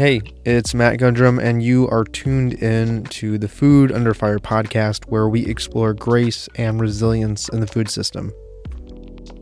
[0.00, 5.04] Hey, it's Matt Gundrum, and you are tuned in to the Food Under Fire podcast,
[5.10, 8.32] where we explore grace and resilience in the food system.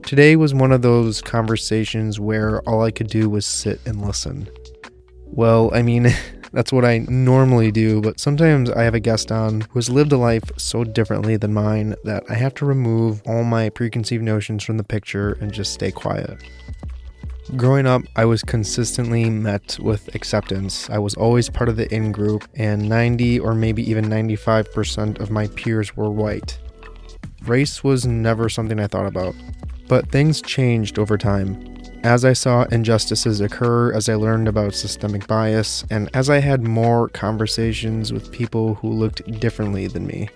[0.03, 4.49] Today was one of those conversations where all I could do was sit and listen.
[5.27, 6.09] Well, I mean,
[6.53, 10.11] that's what I normally do, but sometimes I have a guest on who has lived
[10.11, 14.65] a life so differently than mine that I have to remove all my preconceived notions
[14.65, 16.43] from the picture and just stay quiet.
[17.57, 20.91] Growing up, I was consistently met with acceptance.
[20.91, 25.31] I was always part of the in group, and 90 or maybe even 95% of
[25.31, 26.59] my peers were white.
[27.47, 29.35] Race was never something I thought about,
[29.89, 31.79] but things changed over time.
[32.05, 36.63] As I saw injustices occur, as I learned about systemic bias, and as I had
[36.63, 40.29] more conversations with people who looked differently than me.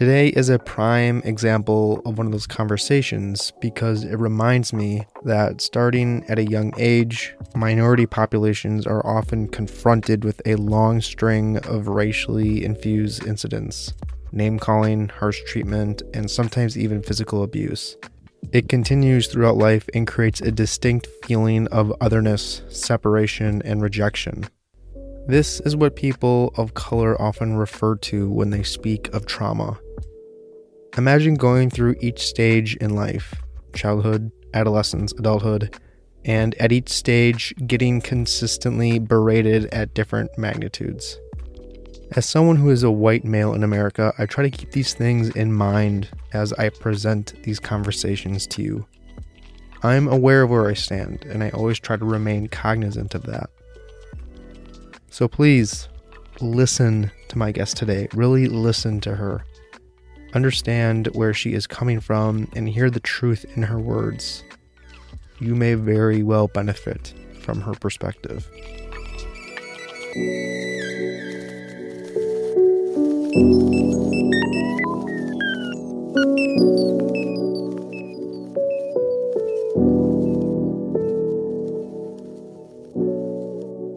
[0.00, 5.60] Today is a prime example of one of those conversations because it reminds me that
[5.60, 11.86] starting at a young age, minority populations are often confronted with a long string of
[11.86, 13.92] racially infused incidents
[14.32, 17.98] name calling, harsh treatment, and sometimes even physical abuse.
[18.52, 24.46] It continues throughout life and creates a distinct feeling of otherness, separation, and rejection.
[25.26, 29.78] This is what people of color often refer to when they speak of trauma.
[31.00, 33.34] Imagine going through each stage in life
[33.72, 35.74] childhood, adolescence, adulthood
[36.26, 41.18] and at each stage getting consistently berated at different magnitudes.
[42.16, 45.30] As someone who is a white male in America, I try to keep these things
[45.30, 48.86] in mind as I present these conversations to you.
[49.82, 53.48] I'm aware of where I stand, and I always try to remain cognizant of that.
[55.08, 55.88] So please
[56.42, 58.06] listen to my guest today.
[58.12, 59.46] Really listen to her.
[60.32, 64.44] Understand where she is coming from and hear the truth in her words.
[65.40, 68.48] You may very well benefit from her perspective.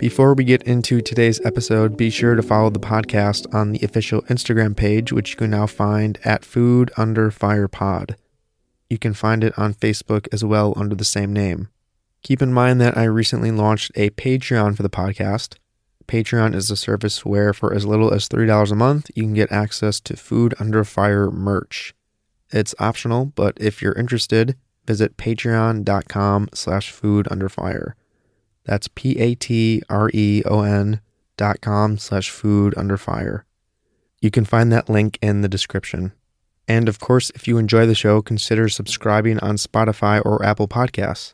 [0.04, 4.22] Before we get into today's episode, be sure to follow the podcast on the official
[4.24, 8.18] Instagram page, which you can now find at Food Under Fire Pod.
[8.90, 11.70] You can find it on Facebook as well under the same name.
[12.22, 15.56] Keep in mind that I recently launched a Patreon for the podcast.
[16.06, 19.54] Patreon is a service where, for as little as $3 a month, you can get
[19.54, 21.96] access to Food Under Fire merch.
[22.52, 27.96] It's optional, but if you're interested, visit patreon.com slash food under fire.
[28.66, 31.02] That's P A T R E O N
[31.38, 33.46] dot com slash food under fire.
[34.22, 36.14] You can find that link in the description.
[36.68, 41.34] And of course, if you enjoy the show, consider subscribing on Spotify or Apple Podcasts.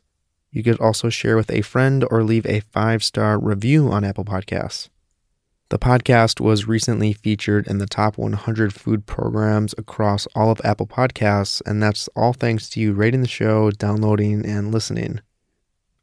[0.51, 4.25] You could also share with a friend or leave a five star review on Apple
[4.25, 4.89] Podcasts.
[5.69, 10.87] The podcast was recently featured in the top 100 food programs across all of Apple
[10.87, 15.21] Podcasts, and that's all thanks to you rating the show, downloading, and listening.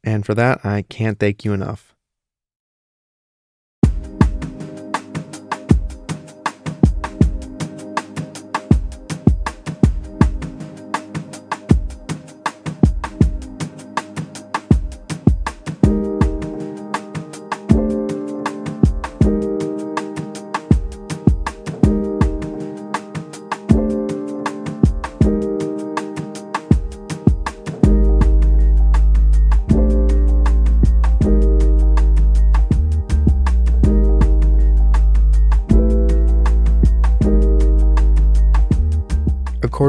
[0.07, 1.93] And for that, I can't thank you enough.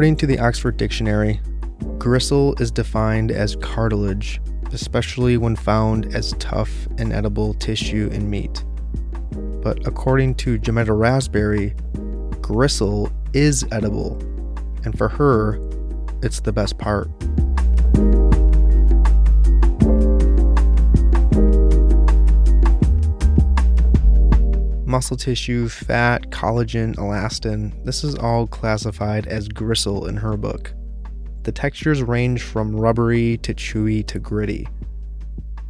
[0.09, 1.39] According to the Oxford Dictionary,
[1.99, 4.41] gristle is defined as cartilage,
[4.73, 8.65] especially when found as tough and edible tissue in meat.
[9.63, 11.75] But according to Jametta Raspberry,
[12.41, 14.17] gristle is edible,
[14.83, 15.61] and for her,
[16.23, 17.11] it's the best part.
[24.99, 27.73] Muscle tissue, fat, collagen, elastin.
[27.85, 30.75] This is all classified as gristle in her book.
[31.45, 34.67] The textures range from rubbery to chewy to gritty.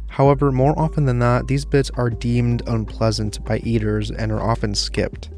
[0.07, 4.73] However, more often than not, these bits are deemed unpleasant by eaters and are often
[4.73, 5.29] skipped.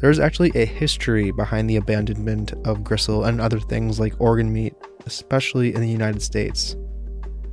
[0.00, 4.52] There is actually a history behind the abandonment of gristle and other things like organ
[4.52, 4.74] meat,
[5.06, 6.76] especially in the United States.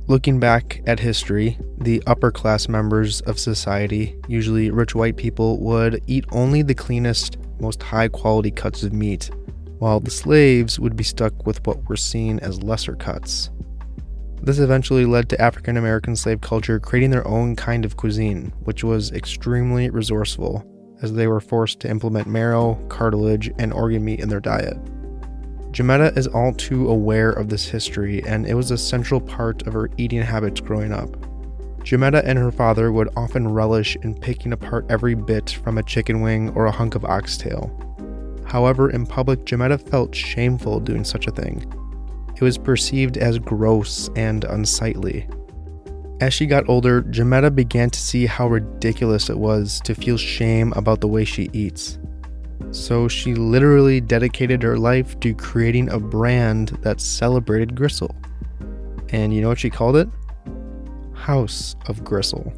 [0.06, 6.02] Looking back at history, the upper class members of society, usually rich white people, would
[6.06, 9.30] eat only the cleanest, most high quality cuts of meat,
[9.78, 13.48] while the slaves would be stuck with what were seen as lesser cuts.
[14.42, 18.84] This eventually led to African American slave culture creating their own kind of cuisine, which
[18.84, 20.66] was extremely resourceful,
[21.00, 24.76] as they were forced to implement marrow, cartilage, and organ meat in their diet.
[25.74, 29.72] Jametta is all too aware of this history, and it was a central part of
[29.72, 31.10] her eating habits growing up.
[31.82, 36.20] Jametta and her father would often relish in picking apart every bit from a chicken
[36.20, 37.72] wing or a hunk of oxtail.
[38.46, 41.64] However, in public, Jametta felt shameful doing such a thing.
[42.36, 45.28] It was perceived as gross and unsightly.
[46.20, 50.72] As she got older, Jametta began to see how ridiculous it was to feel shame
[50.76, 51.98] about the way she eats.
[52.70, 58.14] So she literally dedicated her life to creating a brand that celebrated gristle.
[59.10, 60.08] And you know what she called it?
[61.14, 62.52] House of Gristle.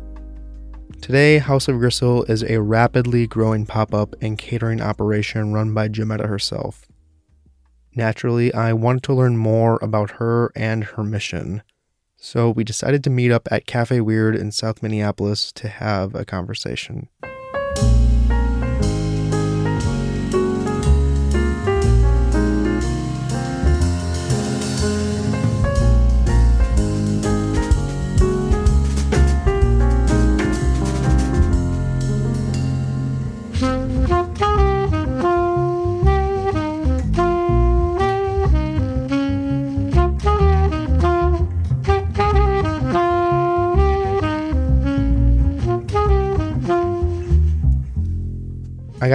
[1.00, 5.88] Today, House of Gristle is a rapidly growing pop up and catering operation run by
[5.88, 6.86] Jametta herself.
[7.94, 11.62] Naturally, I wanted to learn more about her and her mission.
[12.16, 16.24] So we decided to meet up at Cafe Wyrd in South Minneapolis to have a
[16.24, 17.08] conversation.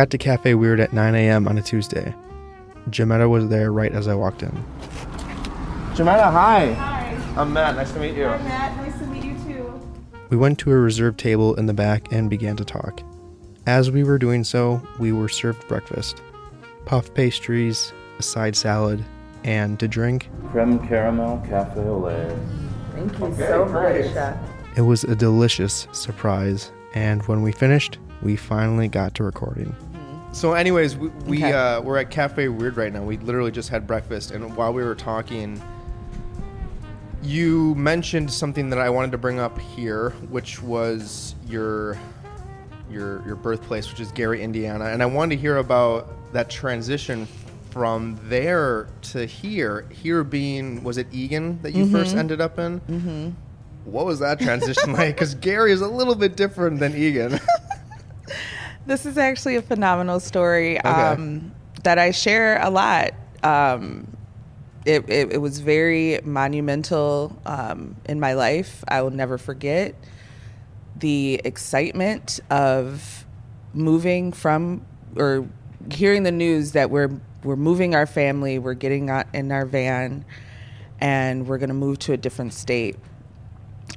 [0.01, 1.48] Got to Cafe Wyrd at 9 a.m.
[1.48, 2.15] on a Tuesday.
[2.89, 4.50] Jametta was there right as I walked in.
[5.94, 6.74] Jametta, hi.
[6.74, 7.15] Hi.
[7.38, 7.75] I'm Matt.
[7.75, 8.25] Nice to meet you.
[8.25, 8.75] Hi, Matt.
[8.77, 9.80] Nice to meet you too.
[10.31, 13.03] We went to a reserved table in the back and began to talk.
[13.68, 16.19] As we were doing so, we were served breakfast
[16.86, 19.06] puff pastries, a side salad,
[19.44, 22.36] and to drink, Creme caramel cafe au lait.
[22.95, 24.06] Thank you Okay, so great.
[24.06, 24.13] much.
[24.15, 24.38] Chef.
[24.75, 26.71] it was a delicious surprise.
[26.95, 29.75] And when we finished, we finally got to recording.
[30.33, 31.51] So, anyways, we, we Okay.
[31.54, 33.04] uh, we're at Cafe Wyrd right now.
[33.04, 35.62] We literally just had breakfast, and while we were talking,
[37.22, 41.98] you mentioned something that I wanted to bring up here, which was your
[42.89, 47.27] your your birthplace, which is Gary, Indiana, and I wanted to hear about that transition
[47.69, 49.86] from there to here.
[49.92, 52.80] Here being was it Eagan that you first ended up in?
[52.81, 53.30] Mm-hmm.
[53.84, 55.16] What was that transition like?
[55.16, 57.39] Because Gary is a little bit different than Eagan.
[58.86, 61.51] This is actually a phenomenal story um,
[61.83, 63.12] that I share a lot.
[63.44, 64.18] Um,
[64.86, 68.83] it, it, it was very monumental um, in my life.
[68.88, 69.95] I will never forget
[70.98, 73.25] the excitement of
[73.74, 74.86] moving from
[75.16, 75.48] or
[75.92, 77.12] hearing the news that we're
[77.44, 80.25] we're moving our family, we're getting out in our van,
[81.00, 82.98] and we're going to move to a different state.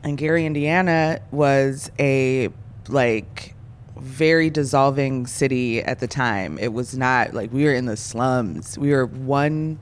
[0.03, 2.49] And Gary, Indiana, was a
[2.89, 3.54] like
[3.97, 6.59] very dissolving city at the time.
[6.59, 8.77] It was not like we were in the slums.
[8.79, 9.79] We were one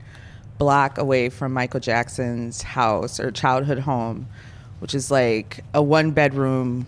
[0.57, 4.27] block away from Michael Jackson's house or childhood home,
[4.79, 6.87] which is like a one bedroom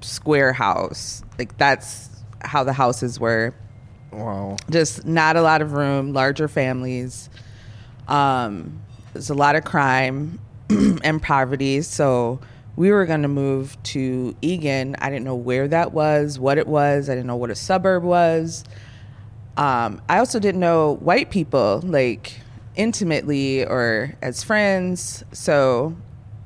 [0.00, 1.22] square house.
[1.38, 2.08] Like that's
[2.42, 3.54] how the houses were.
[4.12, 4.56] wow.
[4.70, 7.28] Just not a lot of room, larger families.
[8.08, 8.80] Um,
[9.12, 11.82] there's a lot of crime and poverty.
[11.82, 12.40] So
[12.80, 14.96] we were going to move to Eagan.
[15.00, 17.10] I didn't know where that was, what it was.
[17.10, 18.64] I didn't know what a suburb was.
[19.58, 22.40] Um, I also didn't know white people like
[22.76, 25.22] intimately or as friends.
[25.30, 25.94] So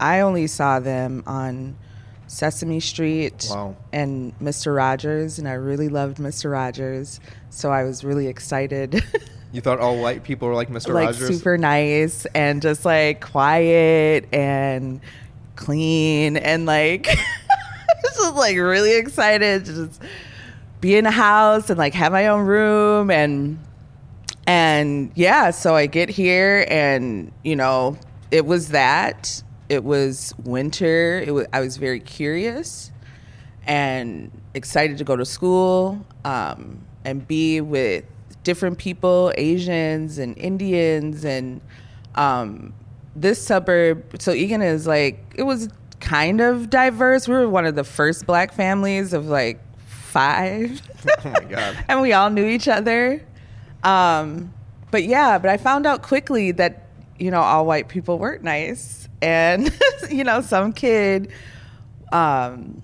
[0.00, 1.76] I only saw them on
[2.26, 3.76] Sesame Street Wow.
[3.92, 4.74] and Mr.
[4.74, 6.50] Rogers, and I really loved Mr.
[6.50, 7.20] Rogers.
[7.50, 9.04] So I was really excited.
[9.52, 10.92] You thought all white people were like Mr.
[10.92, 11.28] like Rogers?
[11.28, 15.00] super nice and just like quiet and
[15.56, 17.04] clean and like
[18.02, 20.02] just like really excited to just
[20.80, 23.58] be in a house and like have my own room and
[24.46, 27.96] and yeah so i get here and you know
[28.34, 29.44] it was that.
[29.68, 31.22] It was winter.
[31.24, 32.90] It was i was very curious
[33.64, 38.04] and excited to go to school um, and be with
[38.42, 41.62] different people asians and indians and
[42.16, 42.74] um,
[43.16, 45.68] this suburb so eagan is like it was
[46.00, 50.82] kind of diverse we were one of the first black families of like five
[51.24, 51.84] oh my god.
[51.88, 53.20] and we all knew each other.
[53.82, 54.54] Um,
[54.90, 59.08] but yeah, but I found out quickly that you know all white people weren't nice,
[59.20, 59.70] and
[60.10, 61.30] you know some kid,
[62.12, 62.80] um,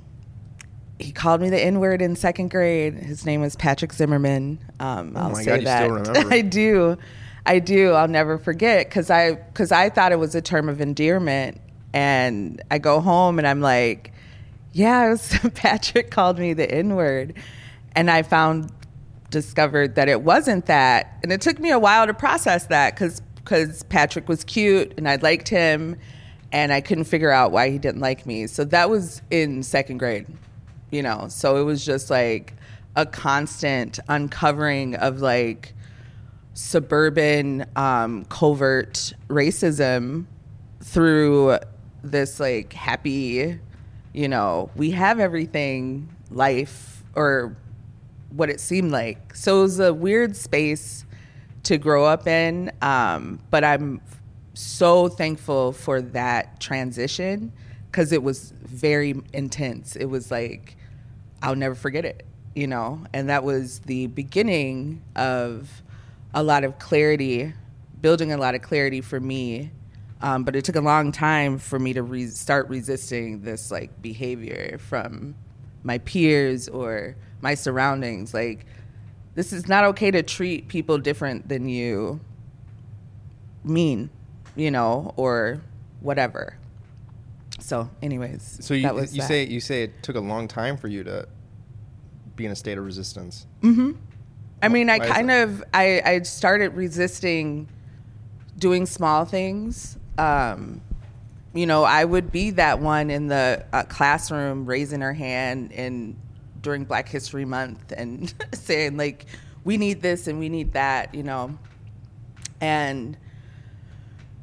[0.98, 2.94] he called me the N word in second grade.
[2.94, 4.58] His name was Patrick Zimmerman.
[4.80, 6.34] Um, I'll Oh my say God, that still remember.
[6.34, 6.98] I do,
[7.46, 7.92] I do.
[7.92, 11.60] I'll never forget because I because I thought it was a term of endearment.
[11.92, 14.12] And I go home and I'm like,
[14.72, 17.34] yeah, was, Patrick called me the N word.
[17.96, 18.70] And I found,
[19.30, 21.18] discovered that it wasn't that.
[21.22, 25.08] And it took me a while to process that because because Patrick was cute and
[25.08, 25.96] I liked him
[26.52, 28.46] and I couldn't figure out why he didn't like me.
[28.46, 30.26] So that was in second grade,
[30.90, 31.26] you know.
[31.28, 32.54] So it was just like
[32.96, 35.74] a constant uncovering of like
[36.54, 40.26] suburban um, covert racism
[40.82, 41.58] through
[42.02, 43.58] this like happy,
[44.12, 47.56] you know, we have everything life or
[48.30, 49.34] what it seemed like.
[49.34, 51.04] So it was a weird space
[51.64, 52.70] to grow up in.
[52.80, 54.00] Um, but I'm
[54.54, 57.52] so thankful for that transition
[57.90, 59.96] because it was very intense.
[59.96, 60.76] It was like,
[61.42, 63.04] I'll never forget it, you know?
[63.12, 65.82] And that was the beginning of
[66.34, 67.52] a lot of clarity,
[68.00, 69.70] building a lot of clarity for me.
[70.22, 74.02] Um, but it took a long time for me to re- start resisting this like
[74.02, 75.34] behavior from
[75.82, 78.34] my peers or my surroundings.
[78.34, 78.66] Like,
[79.34, 82.20] this is not okay to treat people different than you
[83.64, 84.10] mean,
[84.56, 85.62] you know, or
[86.00, 86.56] whatever.
[87.60, 89.28] So, anyways, so you you that.
[89.28, 91.28] say you say it took a long time for you to
[92.36, 93.46] be in a state of resistance.
[93.62, 93.92] Mm-hmm.
[94.62, 97.68] I mean, I kind of I I started resisting
[98.58, 99.98] doing small things.
[100.18, 100.82] Um,
[101.54, 106.16] you know, I would be that one in the uh, classroom raising her hand and
[106.60, 109.26] during Black History Month and saying like,
[109.64, 111.58] we need this and we need that, you know,
[112.60, 113.16] and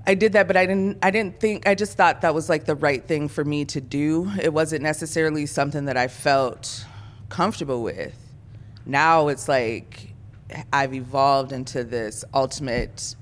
[0.08, 1.00] I did that, but I didn't.
[1.04, 1.68] I didn't think.
[1.68, 4.32] I just thought that was like the right thing for me to do.
[4.42, 6.86] It wasn't necessarily something that I felt
[7.28, 8.16] comfortable with.
[8.86, 10.07] Now it's like
[10.72, 13.16] I've evolved into this ultimate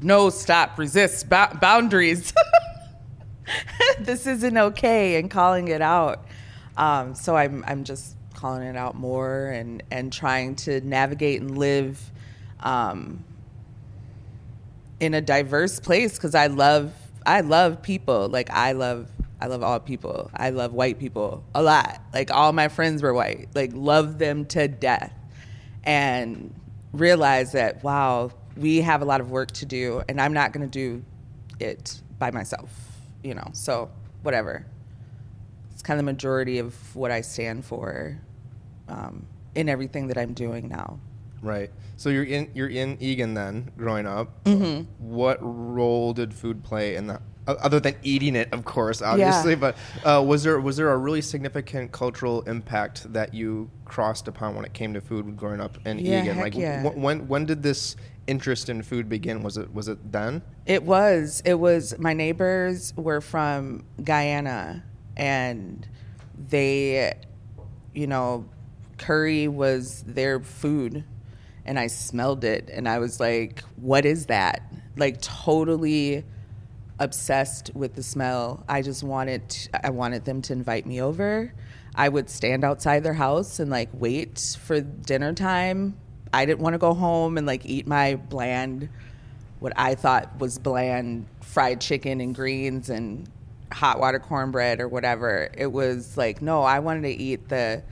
[0.00, 2.32] no stop resist boundaries.
[4.00, 6.24] this isn't okay, and calling it out.
[6.76, 11.58] Um, so I'm I'm just calling it out more and and trying to navigate and
[11.58, 12.00] live
[12.60, 13.24] um,
[15.00, 16.92] in a diverse place because I love
[17.26, 19.10] I love people like I love
[19.40, 20.30] I love all people.
[20.34, 22.00] I love white people a lot.
[22.12, 23.48] Like all my friends were white.
[23.54, 25.12] Like love them to death.
[25.88, 26.54] And
[26.92, 30.68] realize that wow, we have a lot of work to do and I'm not going
[30.68, 31.04] to do
[31.58, 32.70] it by myself,
[33.22, 33.48] you know.
[33.52, 33.90] So,
[34.22, 34.66] whatever
[35.78, 38.18] it's kind of the majority of what I stand for
[38.88, 40.98] um, in everything that I'm doing now.
[41.40, 41.70] Right.
[41.96, 44.42] So you're in you're in Eagan then, growing up.
[44.42, 44.90] Mm-hmm.
[44.98, 47.22] What role did food play in that?
[47.48, 49.56] Other than eating it, of course, obviously, yeah.
[49.56, 54.54] but uh, was there was there a really significant cultural impact that you crossed upon
[54.54, 56.36] when it came to food growing up in yeah, Eagan?
[56.38, 56.82] Like yeah.
[56.82, 59.42] w- when when did this interest in food begin?
[59.42, 60.42] Was it was it then?
[60.66, 61.42] It was.
[61.44, 61.98] It was.
[61.98, 64.84] My neighbors were from Guyana,
[65.16, 65.88] and
[66.48, 67.14] they,
[67.94, 68.46] you know,
[68.98, 71.04] curry was their food.
[71.64, 74.62] And I smelled it and I was like, what is that?
[74.96, 76.24] Like, totally
[76.98, 78.64] obsessed with the smell.
[78.68, 81.52] I just wanted, to, I wanted them to invite me over.
[81.94, 85.96] I would stand outside their house and like wait for dinner time.
[86.32, 88.88] I didn't want to go home and like eat my bland,
[89.60, 93.28] what I thought was bland fried chicken and greens and
[93.72, 95.48] hot water cornbread or whatever.
[95.56, 97.82] It was like, no, I wanted to eat the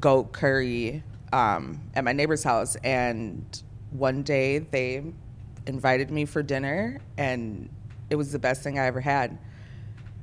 [0.00, 2.76] goat curry um, at my neighbor's house.
[2.82, 3.44] And
[3.90, 5.02] one day they
[5.66, 7.68] invited me for dinner, and
[8.10, 9.38] it was the best thing I ever had.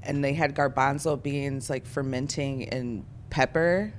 [0.04, 3.94] And they had garbanzo beans like fermenting in pepper,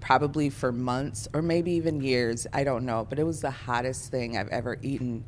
[0.00, 2.46] probably for months or maybe even years.
[2.52, 5.24] I don't know, but it was the hottest thing I've ever eaten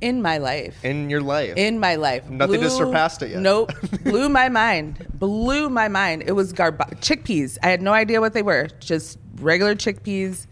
[0.00, 0.84] in my life.
[0.84, 1.56] In your life.
[1.56, 2.28] In my life.
[2.28, 3.40] Nothing blew, surpassed it yet.
[3.40, 3.72] Nope.
[4.04, 5.06] blew my mind.
[5.14, 6.22] Blew my mind.
[6.26, 7.58] It was garba- chickpeas.
[7.62, 8.68] I had no idea what they were.
[8.80, 10.46] Just regular chickpeas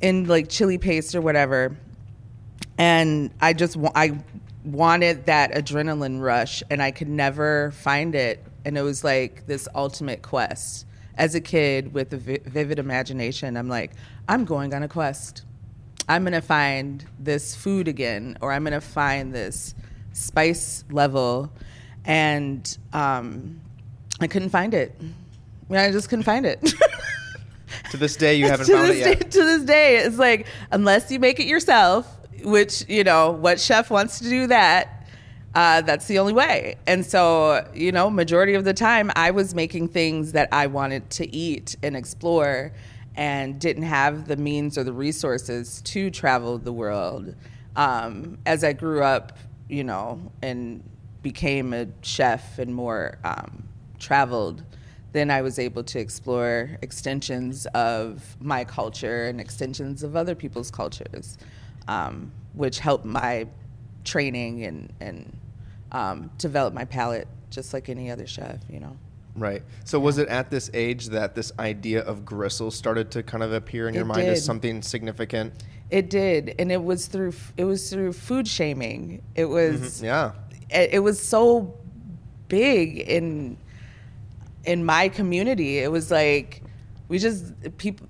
[0.00, 1.76] in like chili paste or whatever.
[2.76, 4.18] And I just I
[4.64, 8.44] wanted that adrenaline rush and I could never find it.
[8.64, 10.86] And it was like this ultimate quest.
[11.16, 13.92] As a kid with a vi- vivid imagination, I'm like,
[14.28, 15.44] I'm going on a quest
[16.08, 19.74] I'm going to find this food again, or I'm going to find this
[20.12, 21.50] spice level.
[22.04, 23.60] And um,
[24.20, 24.94] I couldn't find it.
[25.70, 26.74] I just couldn't find it.
[27.90, 29.20] to this day, you haven't found it yet.
[29.20, 32.06] Day, to this day, it's like, unless you make it yourself,
[32.44, 35.06] which, you know, what chef wants to do that?
[35.54, 36.76] Uh, that's the only way.
[36.86, 41.10] And so, you know, majority of the time, I was making things that I wanted
[41.10, 42.72] to eat and explore
[43.14, 47.36] and didn't have the means or the resources to travel the world.
[47.76, 50.82] Um, as I grew up, you know, and
[51.22, 53.64] became a chef and more um,
[53.98, 54.64] traveled,
[55.12, 60.72] then I was able to explore extensions of my culture and extensions of other people's
[60.72, 61.38] cultures,
[61.88, 63.46] um, which helped my
[64.04, 65.36] training and and
[65.92, 68.96] um, develop my palate just like any other chef, you know.
[69.36, 69.62] Right.
[69.84, 73.52] So was it at this age that this idea of gristle started to kind of
[73.52, 74.30] appear in your mind did.
[74.30, 75.52] as something significant?
[75.90, 79.22] It did, and it was through it was through food shaming.
[79.34, 80.32] It was Yeah.
[80.70, 81.76] it, it was so
[82.48, 83.56] big in
[84.64, 85.78] in my community.
[85.78, 86.62] It was like
[87.08, 88.08] we just people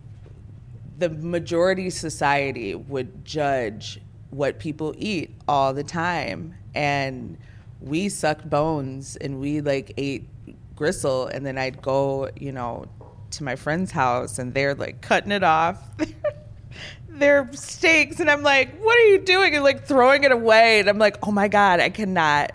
[0.98, 7.38] the majority society would judge what people eat all the time and
[7.80, 10.28] we sucked bones and we like ate
[10.74, 12.86] gristle and then I'd go, you know,
[13.32, 15.78] to my friend's house and they're like cutting it off.
[17.08, 19.54] their steaks and I'm like, what are you doing?
[19.54, 20.80] And like throwing it away.
[20.80, 22.52] And I'm like, oh my God, I cannot.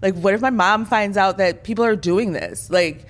[0.00, 2.70] Like, what if my mom finds out that people are doing this?
[2.70, 3.04] Like,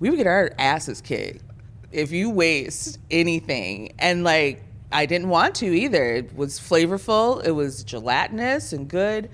[0.00, 1.44] we would get our asses kicked
[1.92, 3.92] if you waste anything.
[3.98, 6.04] And like, I didn't want to either.
[6.14, 9.30] It was flavorful, it was gelatinous and good.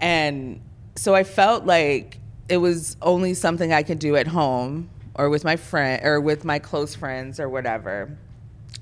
[0.00, 0.60] And
[0.96, 2.18] so I felt like
[2.48, 6.44] it was only something I could do at home or with my friend or with
[6.44, 8.16] my close friends or whatever.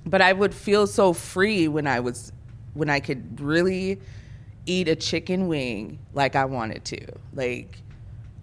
[0.07, 2.33] But I would feel so free when I was
[2.75, 4.01] when I could really
[4.65, 7.07] eat a chicken wing like I wanted to.
[7.35, 7.83] Like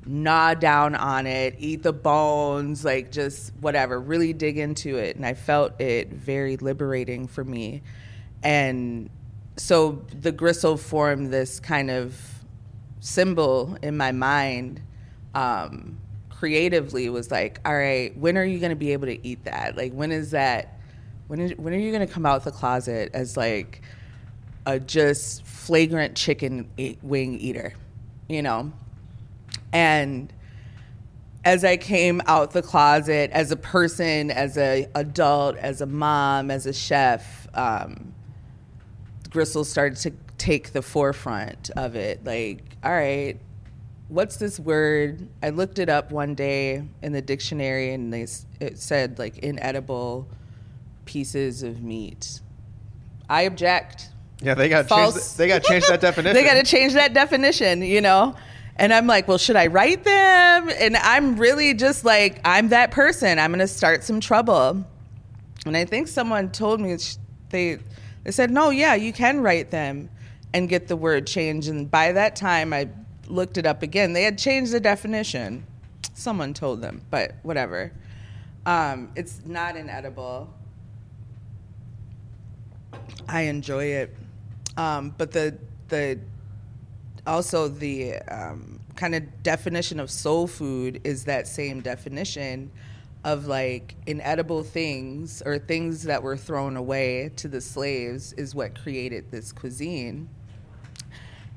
[0.06, 5.16] gnaw down on it, eat the bones, like just whatever, really dig into it.
[5.16, 7.82] And I felt it very liberating for me.
[8.44, 9.10] And
[9.58, 12.20] so the gristle formed this kind of
[13.00, 14.82] symbol in my mind
[15.34, 15.98] um,
[16.30, 19.76] creatively was like, all right, when are you going to be able to eat that?
[19.76, 20.80] Like, when is that?
[21.28, 23.82] When, is, when are you going to come out the closet as like
[24.68, 26.70] a just flagrant chicken
[27.02, 27.74] wing eater,
[28.28, 28.72] you know?
[29.74, 30.32] And
[31.44, 36.50] as I came out the closet as a person, as a adult, as a mom,
[36.50, 38.14] as a chef, um,
[39.30, 42.26] Gristle started to take the forefront of it.
[42.26, 43.38] Like, all right,
[44.08, 45.28] what's this word?
[45.44, 48.28] I looked it up one day in the dictionary, and they
[48.60, 50.28] it said like inedible
[51.06, 52.40] pieces of meat.
[53.30, 54.10] I object.
[54.42, 55.14] Yeah, they got False.
[55.16, 55.38] changed.
[55.38, 56.36] They got changed that definition.
[56.36, 58.36] they got to change that definition, you know?
[58.78, 60.70] And I'm like, well, should I write them?
[60.70, 63.40] And I'm really just like, I'm that person.
[63.40, 64.86] I'm going to start some trouble.
[65.66, 66.98] And I think someone told me
[67.50, 67.80] they
[68.24, 70.10] they said, no, yeah, you can write them
[70.54, 71.70] and get the word changed.
[71.70, 72.90] And by that time, I
[73.28, 74.14] looked it up again.
[74.14, 75.66] They had changed the definition.
[76.16, 77.92] Someone told them, but whatever.
[78.66, 80.52] Um, it's not inedible.
[83.28, 84.16] I enjoy it,
[84.78, 85.56] um, but the
[85.90, 86.20] the
[87.28, 92.72] also the um, kind of definition of soul food is that same definition
[93.24, 98.80] of like inedible things or things that were thrown away to the slaves is what
[98.80, 100.30] created this cuisine.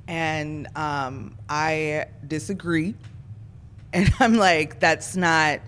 [0.06, 2.94] And um, I disagree.
[3.90, 5.60] And I'm like, that's not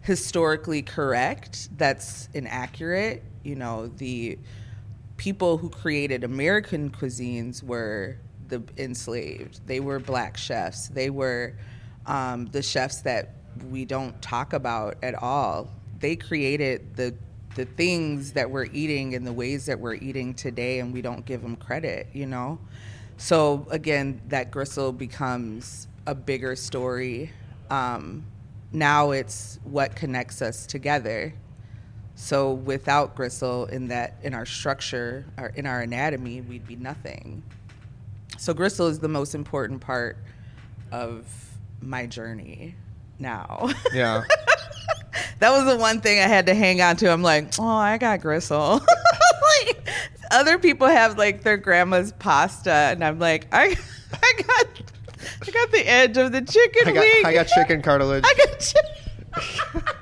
[0.00, 1.68] historically correct.
[1.78, 3.22] That's inaccurate.
[3.44, 4.36] You know, the
[5.16, 8.16] people who created American cuisines were
[8.48, 9.66] the enslaved.
[9.66, 10.88] They were black chefs.
[10.88, 11.54] They were
[12.06, 13.34] um, the chefs that
[13.70, 15.70] we don't talk about at all.
[16.00, 17.14] They created the
[17.54, 21.24] the things that we're eating and the ways that we're eating today, and we don't
[21.24, 22.06] give them credit.
[22.12, 22.58] You know,
[23.16, 27.32] so again, that gristle becomes a bigger story.
[27.68, 28.24] Um,
[28.72, 31.34] now it's what connects us together.
[32.14, 37.42] So without gristle in that in our structure or in our anatomy, we'd be nothing.
[38.38, 40.16] So gristle is the most important part
[40.92, 41.26] of
[41.80, 42.76] my journey
[43.18, 43.70] now.
[43.92, 44.22] Yeah.
[45.40, 47.10] that was the one thing I had to hang on to.
[47.10, 48.80] I'm like, oh, I got gristle.
[49.66, 49.88] like,
[50.30, 53.76] other people have like their grandma's pasta, and I'm like, I,
[54.12, 54.66] I got,
[55.46, 57.26] I got the edge of the chicken I got, wing.
[57.26, 58.24] I got chicken cartilage.
[58.24, 58.72] I got
[59.82, 59.92] chi-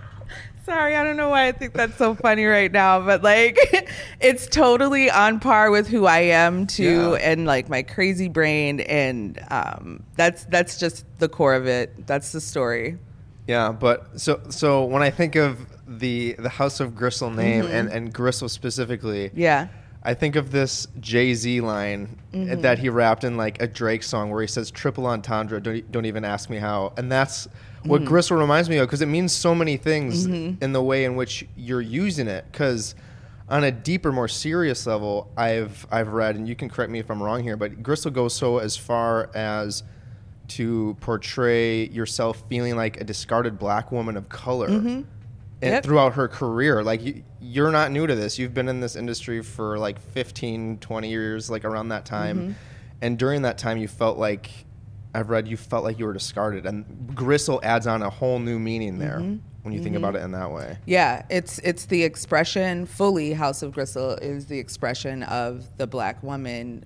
[0.67, 3.57] Sorry, I don't know why I think that's so funny right now, but like
[4.21, 7.31] it's totally on par with who I am too Yeah.
[7.31, 12.07] and like my crazy brain and um that's that's just the core of it.
[12.09, 12.99] That's the story.
[13.47, 17.89] Yeah, but so so when I think of the the House of Gristle name and
[17.89, 19.69] and Gristle specifically, Yeah.
[20.03, 22.61] I think of this Jay Z line Mm-hmm.
[22.61, 26.05] that he rapped in like a Drake song where he says "triple entendre." Don't, don't
[26.05, 27.49] even ask me how, and that's
[27.87, 28.09] what Mm-hmm.
[28.09, 30.25] Gristle reminds me of because it means so many things
[30.61, 32.45] in the way in which you're using it.
[32.51, 32.95] Because
[33.49, 37.11] on a deeper, more serious level, I've I've read, and you can correct me if
[37.11, 39.83] I'm wrong here, but Gristle goes so as far as
[40.49, 44.89] to portray yourself feeling like a discarded black woman of color Mm-hmm.
[44.89, 45.07] and
[45.61, 45.83] Yep.
[45.85, 49.43] throughout her career like you, you're not new to this you've been in this industry
[49.43, 52.53] for like 15 20 years like around that time Mm-hmm.
[53.03, 54.51] and during that time you felt like
[55.17, 58.59] i've read you felt like you were discarded and gristle adds on a whole new
[58.59, 59.37] meaning there Mm-hmm.
[59.63, 63.63] when you think about it in that way Yeah, it's it's the expression fully House
[63.63, 66.85] of Gristle is the expression of the black woman,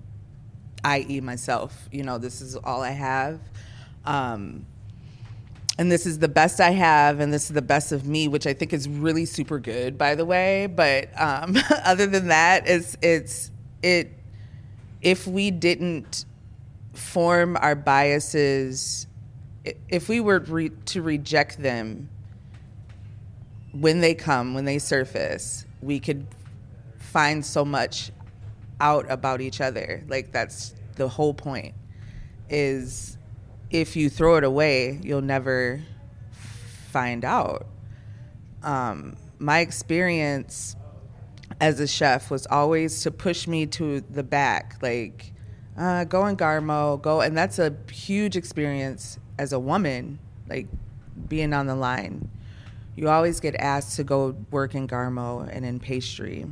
[0.83, 1.21] i.e.
[1.21, 1.87] myself.
[1.91, 3.39] You know, this is all I have.
[4.03, 4.65] Um,
[5.77, 8.45] and this is the best I have, and this is the best of me, which
[8.47, 10.65] I think is really super good, by the way.
[10.67, 13.51] But um, other than that, it's it's
[13.83, 14.11] it.
[15.03, 16.25] If we didn't
[16.93, 19.07] form our biases,
[19.89, 22.09] if we were re- to reject them
[23.71, 26.27] when they come, when they surface, we could
[26.97, 28.11] find so much
[28.79, 30.03] out about each other.
[30.07, 31.75] Like that's the whole point.
[32.49, 33.17] Is
[33.69, 35.81] if you throw it away, you'll never
[36.89, 37.67] find out.
[38.63, 40.75] Um, my experience
[41.59, 45.33] as a chef was always to push me to the back, like
[45.77, 50.67] uh, go in Garmo, go, and that's a huge experience as a woman, like
[51.27, 52.29] being on the line.
[52.95, 56.45] You always get asked to go work in Garmo and in pastry.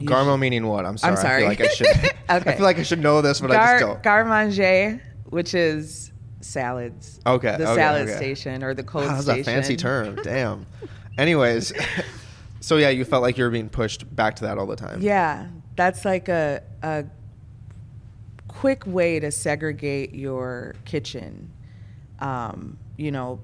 [0.00, 1.34] You garmo meaning what i'm sorry, I'm sorry.
[1.36, 1.86] i feel like i should
[2.28, 6.10] i feel like i should know this but i just don't gar manger, which is
[6.40, 7.20] salads.
[7.26, 8.16] Okay, The okay, salad okay.
[8.16, 9.40] station or the cold Wow, that's station.
[9.40, 10.16] a fancy term.
[10.22, 10.66] Damn.
[11.16, 11.72] Anyways,
[12.60, 15.00] so yeah, you felt like you were being pushed back to that all the time.
[15.00, 17.04] Yeah, that's like a a
[18.54, 21.50] quick way to segregate your kitchen.
[22.20, 23.40] Um, you know,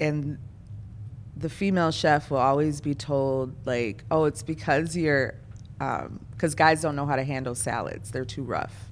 [0.00, 0.38] and
[1.36, 5.34] the female chef will always be told like, "Oh, it's because you're,"
[5.78, 8.90] because guys don't know how to handle salads; they're too rough.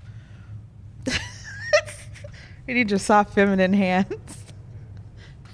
[1.06, 4.44] you need your soft, feminine hands.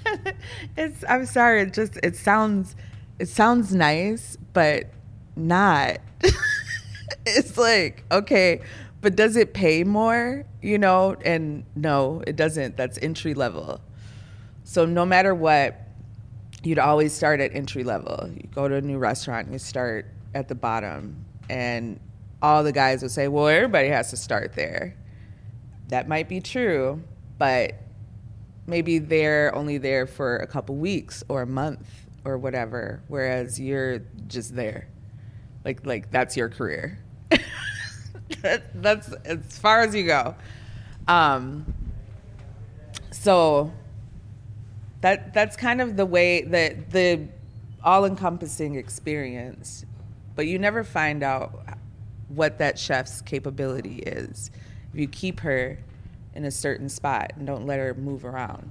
[0.76, 1.04] it's.
[1.08, 1.62] I'm sorry.
[1.62, 1.98] It just.
[2.02, 2.74] It sounds.
[3.18, 4.90] It sounds nice, but
[5.36, 5.98] not.
[7.26, 8.60] it's like okay,
[9.02, 10.44] but does it pay more?
[10.62, 12.76] You know, and no, it doesn't.
[12.76, 13.80] That's entry level.
[14.64, 15.78] So no matter what,
[16.62, 18.30] you'd always start at entry level.
[18.32, 21.98] You go to a new restaurant, you start at the bottom, and
[22.40, 24.94] all the guys would say, "Well, everybody has to start there."
[25.88, 27.02] That might be true,
[27.38, 27.74] but
[28.66, 31.88] maybe they're only there for a couple weeks or a month
[32.24, 34.86] or whatever, whereas you're just there,
[35.64, 36.98] like like that's your career.
[38.42, 40.34] That, that's as far as you go.
[41.08, 41.74] Um,
[43.10, 43.72] so
[45.02, 47.28] that that's kind of the way that the
[47.84, 49.84] all-encompassing experience
[50.34, 51.66] but you never find out
[52.28, 54.50] what that chef's capability is
[54.92, 55.78] if you keep her
[56.34, 58.68] in a certain spot and don't let her move around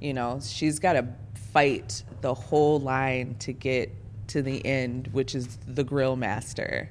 [0.00, 1.06] you know she's got to
[1.52, 3.90] fight the whole line to get
[4.26, 6.90] to the end which is the grill master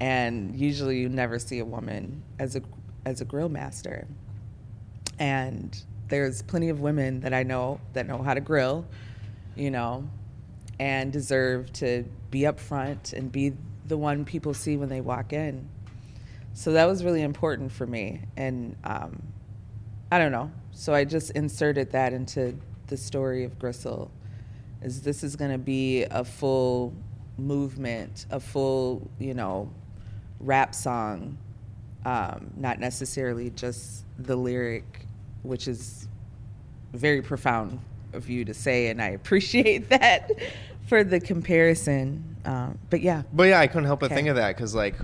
[0.00, 2.62] and usually you never see a woman as a
[3.06, 4.06] as a grill master
[5.20, 8.84] and there's plenty of women that I know that know how to grill,
[9.54, 10.08] you know,
[10.78, 13.52] and deserve to be up front and be
[13.86, 15.68] the one people see when they walk in.
[16.52, 18.22] So that was really important for me.
[18.36, 19.22] And um,
[20.10, 20.50] I don't know.
[20.72, 22.56] So I just inserted that into
[22.88, 24.10] the story of Gristle.
[24.82, 26.94] Is this is going to be a full
[27.36, 29.70] movement, a full, you know,
[30.40, 31.36] rap song,
[32.04, 35.06] um, not necessarily just the lyric,
[35.42, 36.08] which is
[36.92, 37.78] very profound
[38.12, 40.30] of you to say, and I appreciate that
[40.86, 42.36] for the comparison.
[42.44, 44.14] Um, but yeah, But yeah, I couldn't help but Okay.
[44.16, 44.96] think of that because like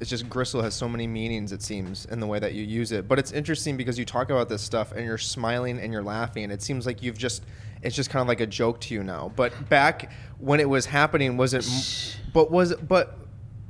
[0.00, 2.90] it's just gristle has so many meanings it seems in the way that you use
[2.90, 3.06] it.
[3.06, 6.50] But it's interesting because you talk about this stuff and you're smiling and you're laughing.
[6.50, 7.44] It seems like you've just
[7.82, 9.32] it's just kind of like a joke to you now.
[9.34, 12.18] But back when it was happening, was it?
[12.32, 13.16] But was but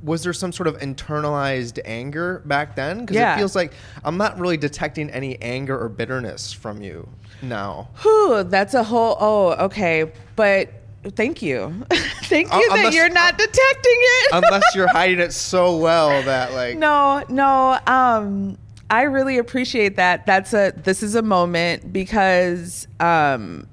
[0.03, 2.99] was there some sort of internalized anger back then?
[3.01, 3.35] Because Yeah.
[3.35, 7.07] it feels like I'm not really detecting any anger or bitterness from you
[7.41, 7.89] now.
[8.01, 9.15] Whew, that's a whole.
[9.19, 10.11] Oh, okay.
[10.35, 10.69] But
[11.15, 11.85] thank you,
[12.23, 14.29] thank you Uh, that unless- you're not detecting it.
[14.33, 17.79] Unless you're hiding it so well that like no, no.
[17.87, 18.57] Um,
[18.89, 20.25] I really appreciate that.
[20.25, 20.71] That's a.
[20.75, 23.67] This is a moment because um,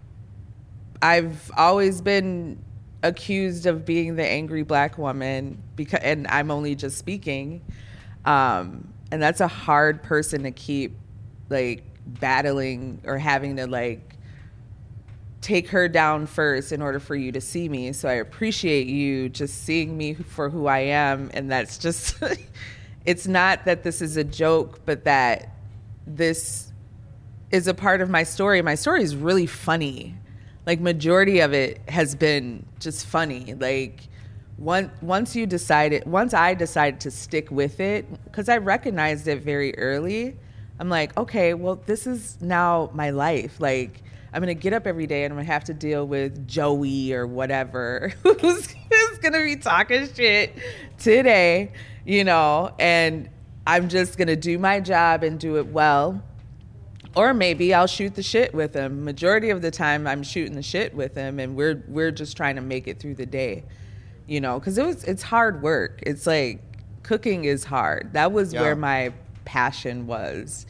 [1.02, 2.62] I've always been
[3.02, 7.62] accused of being the angry black woman because, and I'm only just speaking.
[8.24, 10.96] Um, and that's a hard person to keep
[11.48, 14.16] like battling or having to like
[15.40, 17.92] take her down first in order for you to see me.
[17.92, 21.30] So I appreciate you just seeing me for who I am.
[21.32, 22.22] And that's just,
[23.06, 25.50] it's not that this is a joke, but that
[26.06, 26.72] this
[27.50, 28.60] is a part of my story.
[28.62, 30.14] My story is really funny.
[30.70, 33.54] Like majority of it has been just funny.
[33.54, 34.06] Like
[34.56, 39.42] once once you decided, once I decided to stick with it, because I recognized it
[39.42, 40.36] very early.
[40.78, 43.58] I'm like, okay, well, this is now my life.
[43.58, 44.00] Like,
[44.32, 47.26] I'm gonna get up every day and I'm gonna have to deal with Joey or
[47.26, 50.54] whatever who's, who's gonna be talking shit
[50.98, 51.72] today,
[52.04, 53.28] you know, and
[53.66, 56.22] I'm just gonna do my job and do it well.
[57.16, 59.04] Or maybe I'll shoot the shit with him.
[59.04, 62.56] Majority of the time I'm shooting the shit with him and we're we're just trying
[62.56, 63.64] to make it through the day.
[64.26, 66.00] You know, cuz it was it's hard work.
[66.06, 66.60] It's like
[67.02, 68.12] cooking is hard.
[68.12, 68.62] That was Yeah.
[68.62, 69.12] where my
[69.44, 70.66] passion was.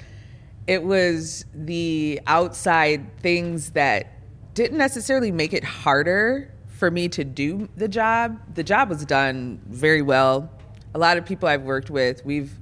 [0.67, 4.07] It was the outside things that
[4.55, 8.39] didn't necessarily make it harder for me to do the job.
[8.55, 10.51] The job was done very well.
[10.95, 12.53] A lot of people I've worked with, we've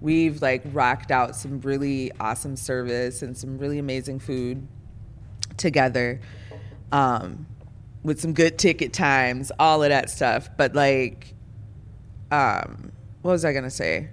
[0.00, 4.66] we've like rocked out some really awesome service and some really amazing food
[5.56, 6.20] together.
[6.92, 7.46] Um,
[8.04, 10.48] with some good ticket times, all of that stuff.
[10.56, 11.34] But like
[12.30, 14.08] um what was I gonna say?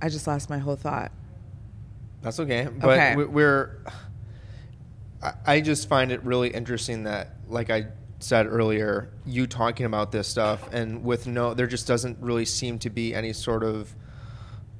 [0.00, 1.12] I just lost my whole thought.
[2.22, 2.68] That's okay.
[2.80, 3.16] But Okay.
[3.16, 3.70] we- we're.
[5.44, 7.86] I just find it really interesting that, like I
[8.20, 12.78] said earlier, you talking about this stuff, and with no, there just doesn't really seem
[12.80, 13.94] to be any sort of,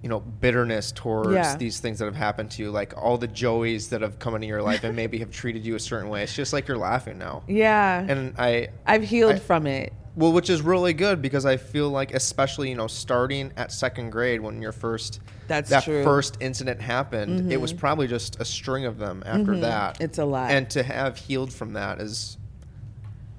[0.02, 1.56] you know, bitterness towards Yeah.
[1.56, 2.70] these things that have happened to you.
[2.70, 5.74] Like all the Joeys that have come into your life and maybe have treated you
[5.76, 6.22] a certain way.
[6.22, 7.42] It's just like you're laughing now.
[7.48, 8.04] Yeah.
[8.08, 9.92] And I, I've healed I- from it.
[10.16, 14.10] well, which is really good because I feel like, especially you know, starting at second
[14.10, 16.02] grade when your first That's that true.
[16.02, 19.94] first incident happened, it was probably just a string of them after that.
[19.94, 20.02] Mm-hmm.
[20.04, 20.50] It's a lot.
[20.50, 22.36] and to have healed from that is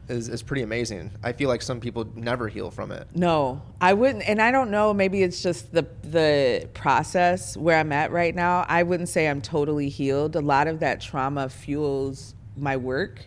[0.09, 1.11] is is pretty amazing.
[1.23, 3.07] I feel like some people never heal from it.
[3.13, 4.93] No, I wouldn't, and I don't know.
[4.93, 8.65] Maybe it's just the the process where I'm at right now.
[8.67, 10.35] I wouldn't say I'm totally healed.
[10.35, 13.21] A lot of that trauma fuels my work,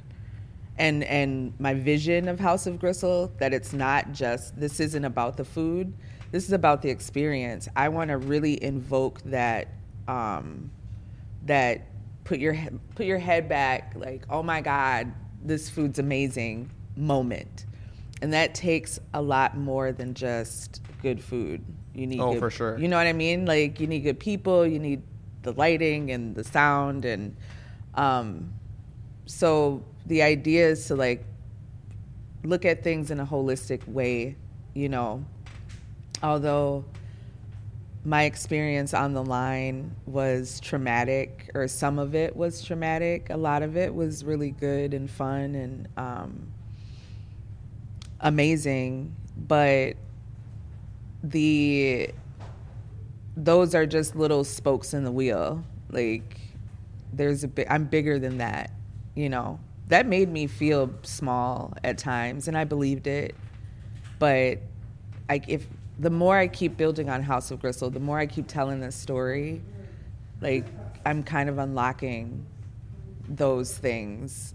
[0.76, 3.32] and and my vision of House of Gristle.
[3.38, 5.94] That it's not just this isn't about the food.
[6.32, 7.68] This is about the experience.
[7.76, 9.68] I want to really invoke that
[10.08, 10.70] um,
[11.44, 11.82] that
[12.24, 12.56] put your
[12.94, 15.12] put your head back, like oh my God,
[15.44, 17.66] this food's amazing moment
[18.20, 21.60] and that takes a lot more than just good food.
[21.94, 22.78] You need Oh, good- for sure.
[22.78, 23.44] You know what I mean?
[23.46, 25.02] Like you need good people, you need
[25.42, 27.36] the lighting and the sound and
[27.94, 28.52] um
[29.26, 31.24] so the idea is to like
[32.44, 34.36] look at things in a holistic way,
[34.74, 35.24] you know.
[36.22, 36.84] Although
[38.04, 43.30] my experience on the line was traumatic, or some of it was traumatic.
[43.30, 46.52] A lot of it was really good and fun and um,
[48.20, 49.94] amazing, but
[51.22, 52.10] the
[53.36, 55.64] those are just little spokes in the wheel.
[55.90, 56.40] Like
[57.12, 58.72] there's a big, I'm bigger than that,
[59.14, 59.60] you know.
[59.88, 63.34] That made me feel small at times, and I believed it.
[64.18, 64.58] But
[65.28, 65.66] I, if
[65.98, 68.94] the more I keep building on House of Gristle, the more I keep telling this
[68.96, 69.62] story,
[70.40, 70.64] like
[71.04, 72.44] I'm kind of unlocking
[73.28, 74.54] those things.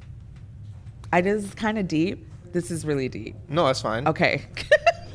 [1.13, 2.27] I just kind of deep.
[2.51, 3.35] This is really deep.
[3.49, 4.07] No, that's fine.
[4.07, 4.45] Okay.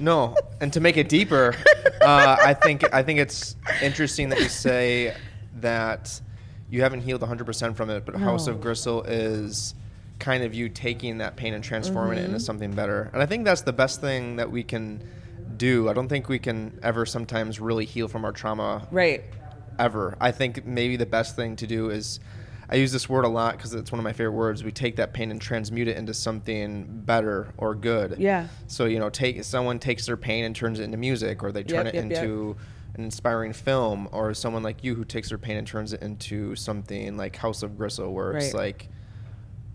[0.01, 1.55] No, and to make it deeper,
[2.01, 5.15] uh, I think I think it's interesting that you say
[5.61, 6.21] that
[6.71, 9.77] you haven't healed 100% from it, but House of Gristle is
[10.19, 12.43] kind of you taking that pain and transforming it into Mm-hmm.
[12.43, 13.11] something better.
[13.13, 15.07] And I think that's the best thing that we can
[15.62, 15.88] do.
[15.88, 19.22] I don't think we can ever sometimes really heal from our trauma right.
[19.79, 20.16] ever.
[20.20, 22.18] I think maybe the best thing to do is
[22.68, 24.64] I use this word a lot because it's one of my favorite words.
[24.64, 28.16] We take that pain and transmute it into something better or good.
[28.18, 28.48] Yeah.
[28.66, 31.62] So you know, take someone takes their pain and turns it into music, or they
[31.62, 32.22] turn Yep, it yep, yep.
[32.25, 32.57] into
[32.94, 36.57] an inspiring film, or someone like you who takes their pain and turns it into
[36.57, 38.88] something like House of Gristle, where it's like,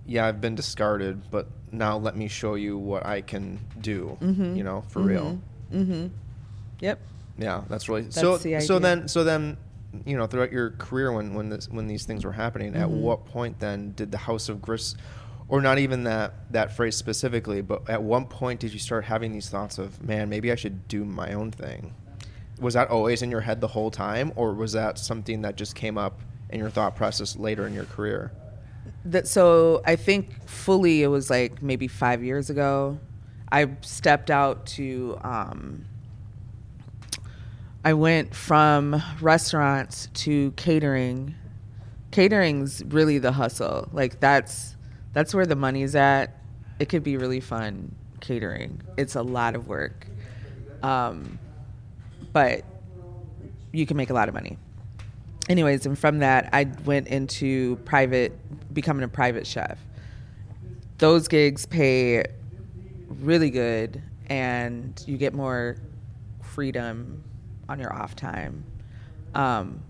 [0.05, 4.17] yeah, I've been discarded, but now let me show you what I can do.
[4.19, 4.57] Mm-hmm.
[4.57, 5.39] You know, for real.
[5.71, 6.99] Yep.
[7.37, 8.37] Yeah, that's really so.
[8.37, 9.57] The So then, so then,
[10.05, 13.01] you know, throughout your career, when when this when these things were happening, at Mm-hmm.
[13.01, 14.95] what point then did the House of Gris,
[15.47, 19.31] or not even that that phrase specifically, but at one point did you start having
[19.33, 21.93] these thoughts of, man, maybe I should do my own thing?
[22.59, 25.75] Was that always in your head the whole time, or was that something that just
[25.75, 28.31] came up in your thought process later in your career?
[29.05, 32.99] that so I think fully it was like maybe five years ago.
[33.51, 35.85] I stepped out to um,
[37.85, 41.35] I went from restaurants to catering.
[42.11, 43.87] Catering's really the hustle.
[43.93, 44.75] Like that's
[45.13, 46.35] that's where the money's at.
[46.79, 48.81] It could be really fun catering.
[48.97, 50.07] It's a lot of work.
[50.83, 51.39] Um,
[52.33, 52.65] but
[53.71, 54.57] you can make a lot of money.
[55.49, 58.33] anyways, and from that, I went into private,
[58.73, 59.79] becoming a private chef.
[60.97, 62.25] Those gigs pay
[63.19, 65.77] really good, and you get more
[66.41, 67.23] freedom
[67.69, 68.63] on your off time.
[69.33, 69.81] Um,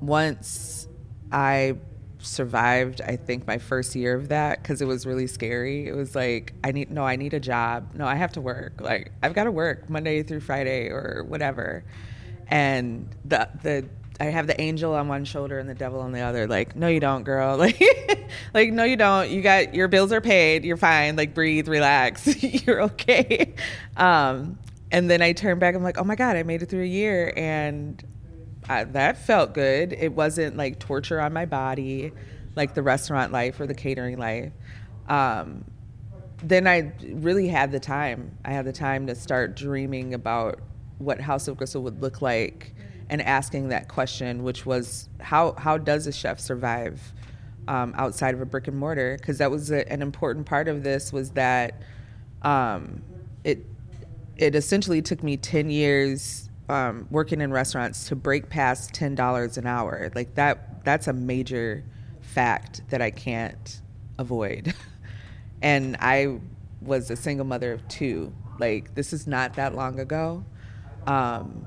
[0.00, 0.88] once
[1.30, 1.74] I
[2.20, 5.86] survived i think my first year of that because it was really scary.
[5.86, 7.94] It was like i need no i need a job.
[7.94, 8.80] No i have to work.
[8.80, 11.84] Like i've got to work monday through friday or whatever.
[12.48, 13.88] And the the
[14.20, 16.48] I have the angel on one shoulder and the devil on the other.
[16.48, 17.56] Like, no, you don't, girl.
[17.68, 17.80] Like,
[18.52, 19.30] like no, you don't.
[19.30, 20.64] You got your bills are paid.
[20.64, 21.16] You're fine.
[21.16, 22.42] Like, breathe, relax.
[22.66, 23.54] You're okay.
[23.96, 24.58] Um,
[24.90, 25.74] and then I turn back.
[25.74, 28.02] I'm like, oh my god, I made it through a year, and
[28.68, 29.92] I, that felt good.
[29.92, 32.12] It wasn't like torture on my body,
[32.56, 34.52] like the restaurant life or the catering life.
[35.08, 35.64] Um,
[36.42, 38.36] then I really had the time.
[38.44, 40.60] I had the time to start dreaming about
[40.98, 42.74] what House of Gristle would look like
[43.10, 47.12] and asking that question, which was how how does a chef survive
[47.66, 49.16] um, outside of a brick and mortar?
[49.18, 51.80] Because that was a, an important part of this was that
[52.42, 53.02] um,
[53.44, 53.64] it
[54.36, 59.56] it essentially took me ten years um, working in restaurants to break past ten dollars
[59.56, 60.10] an hour.
[60.14, 61.84] Like that that's a major
[62.20, 63.80] fact that I can't
[64.18, 64.74] avoid.
[65.62, 66.40] and I
[66.82, 68.32] was a single mother of two.
[68.58, 70.44] Like this is not that long ago.
[71.06, 71.66] Um,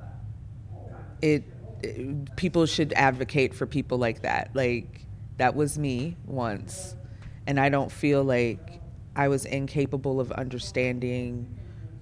[1.21, 1.43] it,
[1.81, 4.51] it people should advocate for people like that.
[4.53, 5.05] Like
[5.37, 6.95] that was me once,
[7.47, 8.81] and I don't feel like
[9.15, 11.57] I was incapable of understanding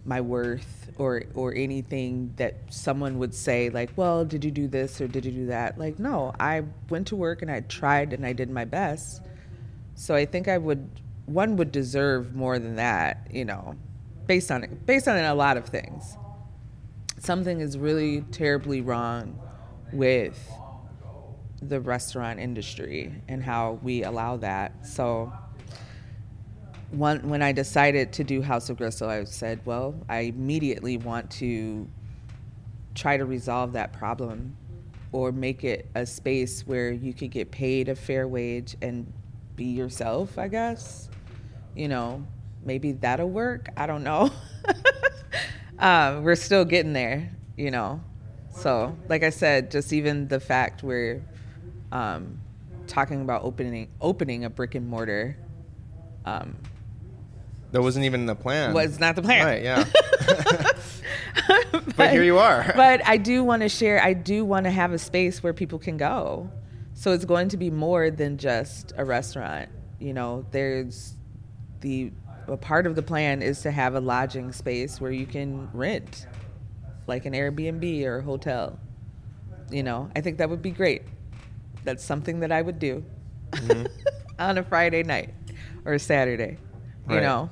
[0.05, 4.99] my worth or or anything that someone would say like, "Well, did you do this
[5.01, 8.25] or did you do that?" Like, no, I went to work and I tried and
[8.25, 9.21] I did my best.
[9.95, 10.89] So I think I would
[11.25, 13.75] one would deserve more than that, you know,
[14.27, 16.17] based on based on a lot of things
[17.19, 19.39] something is really terribly wrong
[19.91, 20.38] with
[21.62, 24.86] the restaurant industry and how we allow that.
[24.86, 25.32] So
[26.91, 31.29] one, when I decided to do House of Gristle, I said, well, I immediately want
[31.32, 31.88] to
[32.95, 34.55] try to resolve that problem
[35.12, 39.12] or make it a space where you could get paid a fair wage and
[39.55, 41.10] be yourself, I guess.
[41.75, 42.25] You know,
[42.63, 43.69] maybe that'll work.
[43.75, 44.32] I don't know.
[45.80, 48.02] um, we're still getting there, you know.
[48.52, 51.24] So, like I said, just even the fact we're
[51.92, 52.39] um,
[52.88, 55.38] talking about opening opening a brick and mortar.
[56.26, 56.58] Um,
[57.72, 58.74] that wasn't even the plan.
[58.74, 59.46] Was not the plan.
[59.46, 59.63] Right.
[59.63, 59.86] Yeah.
[61.72, 62.72] but, but, here you are.
[62.76, 64.02] but I do want to share.
[64.02, 66.50] I do want to have a space where people can go.
[66.96, 69.70] So it's going to be more than just a restaurant.
[70.00, 71.13] You know, there's
[71.82, 72.12] the
[72.49, 76.27] a part of the plan is to have a lodging space where you can rent,
[77.07, 78.79] like an Airbnb or a hotel.
[79.69, 81.03] You know, I think that would be great.
[81.83, 83.03] That's something that I would do
[83.51, 83.85] mm-hmm.
[84.39, 85.33] on a Friday night
[85.85, 86.57] or a Saturday,
[87.07, 87.23] you right.
[87.23, 87.49] know,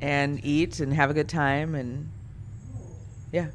[0.00, 2.10] and eat and have a good time and
[3.32, 3.48] yeah.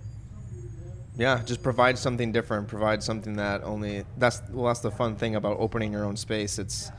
[1.17, 2.67] Yeah, just provide something different.
[2.67, 6.60] Provide something that only that's well, that's the fun thing about opening your own space.
[6.60, 6.91] It's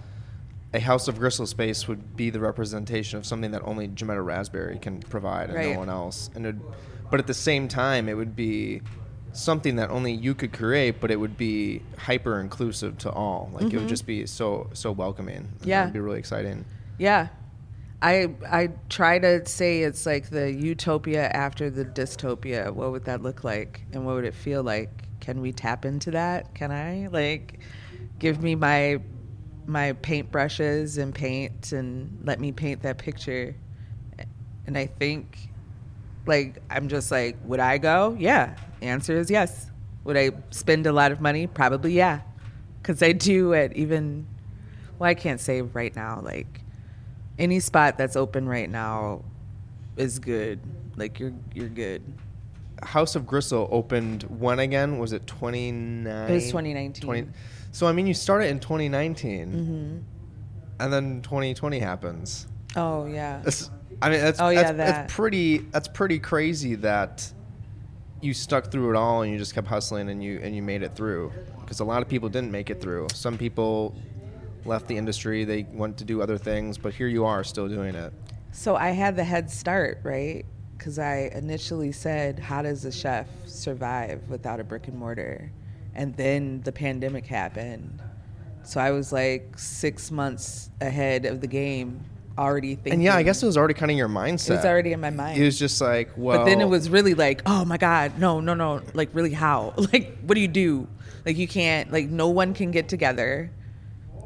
[0.74, 4.79] a House of Gristle space would be the representation of something that only Jametta Raspberry
[4.79, 5.72] can provide and right.
[5.72, 6.31] no one else.
[6.35, 6.57] And it,
[7.11, 8.83] but at the same time, it would be
[9.33, 13.50] something that only you could create, but it would be hyper inclusive to all.
[13.52, 13.66] Like mm-hmm.
[13.66, 13.88] it would mm-hmm.
[13.88, 15.48] just be so so welcoming.
[15.62, 16.64] Yeah, it'd be really exciting.
[16.98, 17.29] Yeah,
[18.02, 22.72] I I try to say it's like the utopia after the dystopia.
[22.72, 24.90] What would that look like, and what would it feel like?
[25.20, 26.55] Can we tap into that?
[26.55, 27.61] Can I like
[28.18, 29.00] give me my
[29.66, 33.55] my paintbrushes and paint and let me paint that picture.
[34.66, 35.50] And I think,
[36.26, 38.16] like, I'm just like, would I go?
[38.18, 38.57] Yeah.
[38.83, 39.70] answer is yes.
[40.05, 41.46] Would I spend a lot of money?
[41.46, 42.21] Probably yeah.
[42.81, 44.27] Because I do at even,
[44.98, 46.21] well, I can't say right now.
[46.23, 46.60] Like,
[47.38, 49.25] any spot that's open right now
[49.96, 50.60] is good.
[50.96, 52.02] Like, you're you're good.
[52.83, 54.98] House of Gristle opened when again?
[54.98, 56.31] Was it 29?
[56.31, 57.02] It was 2019.
[57.02, 57.29] 20,
[57.77, 60.83] so I mean, you started in 2019, mm-hmm.
[60.83, 62.46] and then 2020 happens.
[62.74, 63.42] Oh yeah.
[63.44, 63.70] It's,
[64.00, 64.77] I mean, that's, oh, yeah, that's, that.
[64.77, 65.58] that's pretty.
[65.58, 67.31] That's pretty crazy that
[68.22, 70.81] you stuck through it all and you just kept hustling and you and you made
[70.83, 71.31] it through.
[71.60, 73.08] Because a lot of people didn't make it through.
[73.12, 73.94] Some people
[74.64, 75.44] left the industry.
[75.44, 78.10] They went to do other things, but here you are still doing it.
[78.52, 80.46] So I had the head start, right?
[80.79, 85.52] Because I initially said, "How does a chef survive without a brick and mortar?"
[85.97, 88.01] And then the pandemic happened.
[88.63, 92.05] So I was like six months ahead of the game
[92.37, 92.92] already thinking.
[92.94, 94.51] And yeah, I guess it was already kind of your mindset.
[94.51, 95.40] it was already in my mind.
[95.40, 96.38] It was just like, well.
[96.38, 99.73] but then it was really like, oh my god, no, no, no, like really how?
[99.92, 100.87] Like what do you do?
[101.25, 103.51] Like you can't like no one can get together.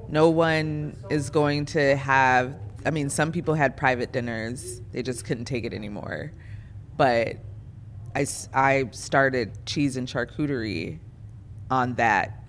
[0.08, 4.80] No one is going to have I mean, some people had private dinners.
[4.90, 6.32] They just couldn't take it anymore.
[6.96, 7.36] But
[8.16, 10.98] I, I started cheese and charcuterie
[11.70, 12.44] on that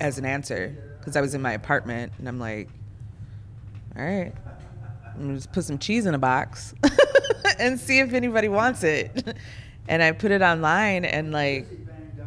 [0.00, 2.68] as an answer because I was in my apartment and I'm like,
[3.96, 4.32] all right,
[5.14, 6.74] I'm gonna just put some cheese in a box
[7.58, 9.36] and see if anybody wants it.
[9.90, 11.66] And I put it online and like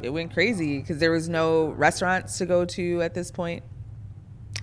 [0.01, 3.61] it went crazy because there was no restaurants to go to at this point.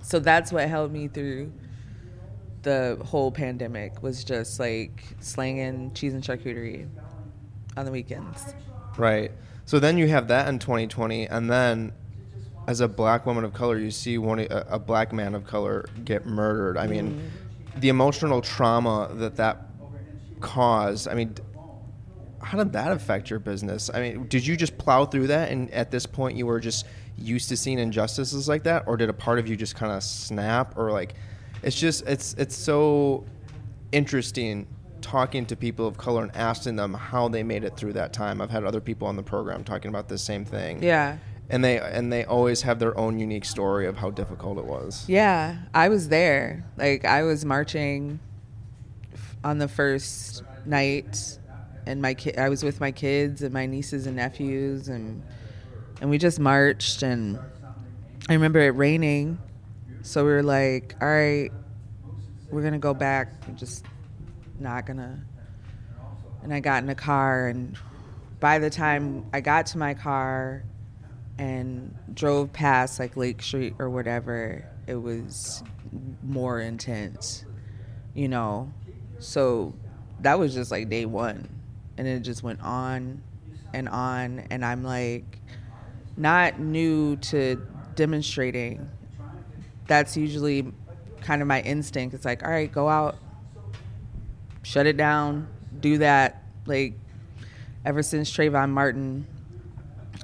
[0.01, 1.53] So that's what held me through
[2.63, 6.89] the whole pandemic was just like slanging cheese and charcuterie
[7.77, 8.53] on the weekends.
[8.97, 9.31] Right.
[9.69, 11.91] So then you have that in 2020, and then
[12.67, 15.87] as a black woman of color, you see one a, a black man of color
[16.03, 16.75] get murdered.
[16.75, 17.79] I mean, mm-hmm.
[17.79, 19.67] the emotional trauma that that
[20.39, 21.07] caused.
[21.07, 21.35] I mean,
[22.41, 23.91] how did that affect your business?
[23.93, 26.87] I mean, did you just plow through that, and at this point, you were just
[27.15, 30.01] used to seeing injustices like that, or did a part of you just kind of
[30.01, 31.13] snap, or like,
[31.61, 33.23] it's just it's it's so
[33.91, 34.65] interesting
[35.09, 38.39] talking to people of color and asking them how they made it through that time.
[38.39, 40.83] I've had other people on the program talking about the same thing.
[40.83, 41.17] Yeah.
[41.49, 45.05] And they and they always have their own unique story of how difficult it was.
[45.07, 46.63] Yeah, I was there.
[46.77, 48.19] Like I was marching
[49.43, 51.39] on the first night,
[51.87, 55.23] and my ki- I was with my kids and my nieces and nephews, and
[56.01, 57.01] and we just marched.
[57.01, 57.39] And
[58.29, 59.39] I remember it raining,
[60.03, 61.49] so we were like, "All right,
[62.51, 63.33] we're gonna go back.
[63.47, 63.85] We're just
[64.59, 65.23] not gonna."
[66.43, 67.77] And I got in a car, and
[68.39, 70.63] by the time I got to my car
[71.37, 75.63] and drove past like Lake Street or whatever, it was
[76.23, 77.45] more intense,
[78.13, 78.71] you know.
[79.19, 79.73] So
[80.21, 81.47] that was just like day one,
[81.97, 83.21] and it just went on
[83.73, 85.39] and on, and I'm like
[86.17, 87.61] not new to
[87.95, 88.89] demonstrating.
[89.87, 90.71] That's usually
[91.21, 92.15] kind of my instinct.
[92.15, 93.17] It's like, all right, go out,
[94.63, 95.47] shut it down,
[95.79, 96.43] do that.
[96.65, 96.93] Like
[97.85, 99.25] ever since Trayvon Martin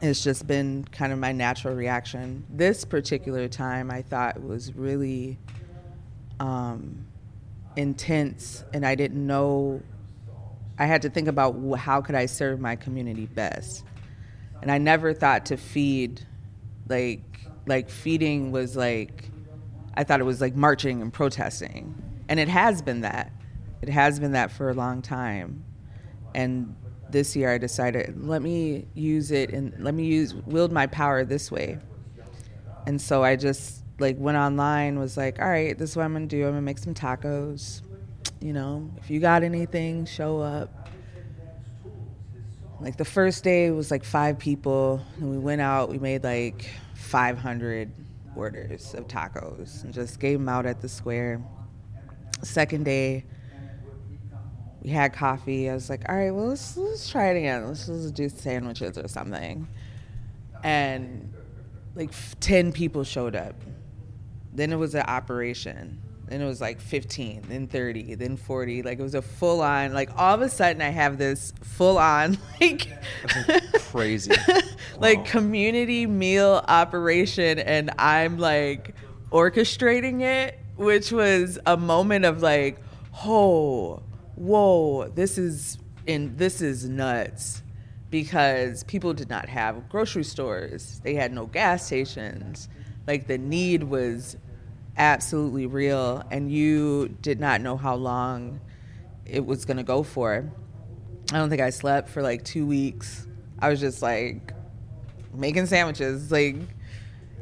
[0.02, 2.46] it's just been kind of my natural reaction.
[2.50, 5.38] This particular time, I thought was really
[6.40, 7.08] um,
[7.76, 9.82] intense, and I didn't know.
[10.78, 13.86] I had to think about how could I serve my community best,
[14.62, 16.26] and I never thought to feed,
[16.90, 17.22] like
[17.66, 19.30] like feeding was like,
[19.96, 21.96] I thought it was like marching and protesting,
[22.28, 23.32] and it has been that.
[23.86, 25.64] It has been that for a long time,
[26.34, 26.76] and
[27.12, 31.24] this year I decided let me use it and let me use wield my power
[31.24, 31.78] this way.
[32.88, 36.14] And so I just like went online was like, all right, this is what I'm
[36.14, 36.46] gonna do.
[36.46, 37.84] I'm gonna make some tacos.
[38.42, 40.90] You know, if you got anything, show up.
[42.80, 45.90] Like the first day was like five people, and we went out.
[45.90, 47.92] We made like 500
[48.36, 51.40] orders of tacos and just gave them out at the square.
[52.42, 53.26] Second day,
[54.86, 55.68] we had coffee.
[55.68, 57.66] I was like, all right, well, let's, let's try it again.
[57.66, 59.68] Let's just do sandwiches or something.
[60.64, 61.34] And
[61.96, 63.56] like 10 people showed up.
[64.54, 66.00] Then it was an operation.
[66.28, 68.84] Then it was like 15, then 30, then 40.
[68.84, 71.98] Like it was a full on, like all of a sudden I have this full
[71.98, 72.88] on, like,
[73.92, 74.34] Crazy.
[75.00, 77.58] like community meal operation.
[77.58, 78.94] And I'm like
[79.32, 82.78] orchestrating it, which was a moment of like,
[83.26, 84.04] oh,
[84.36, 87.64] whoa, this is in this is nuts
[88.10, 91.02] because people did not have grocery stores.
[91.04, 92.70] They had no gas stations.
[93.08, 94.38] Like the need was
[94.98, 98.62] absolutely real and you did not know how long
[99.26, 100.50] it was going to go for.
[101.34, 103.28] I don't think I slept for like 2 weeks.
[103.60, 104.54] I was just like
[105.34, 106.56] making sandwiches like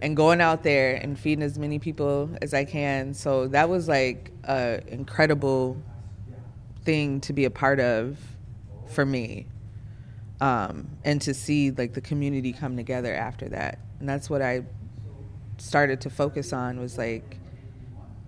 [0.01, 3.13] and going out there and feeding as many people as I can.
[3.13, 5.77] So that was like a incredible
[6.85, 8.17] thing to be a part of
[8.87, 9.47] for me
[10.41, 13.79] um, and to see like the community come together after that.
[13.99, 14.63] And that's what i
[15.57, 17.37] started to focus on was like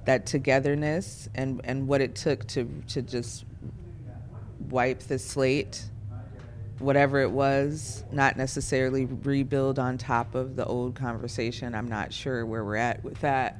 [0.06, 3.43] that togetherness and and what it took to to just
[4.70, 5.89] wipe the slate
[6.80, 11.74] whatever it was not necessarily rebuild on top of the old conversation.
[11.74, 13.58] I'm not sure where we're at with that.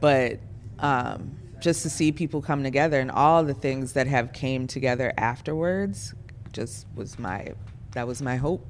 [0.00, 0.40] But
[0.78, 5.12] um, just to see people come together and all the things that have came together
[5.16, 6.14] afterwards
[6.52, 7.52] just was my
[7.92, 8.66] that was my hope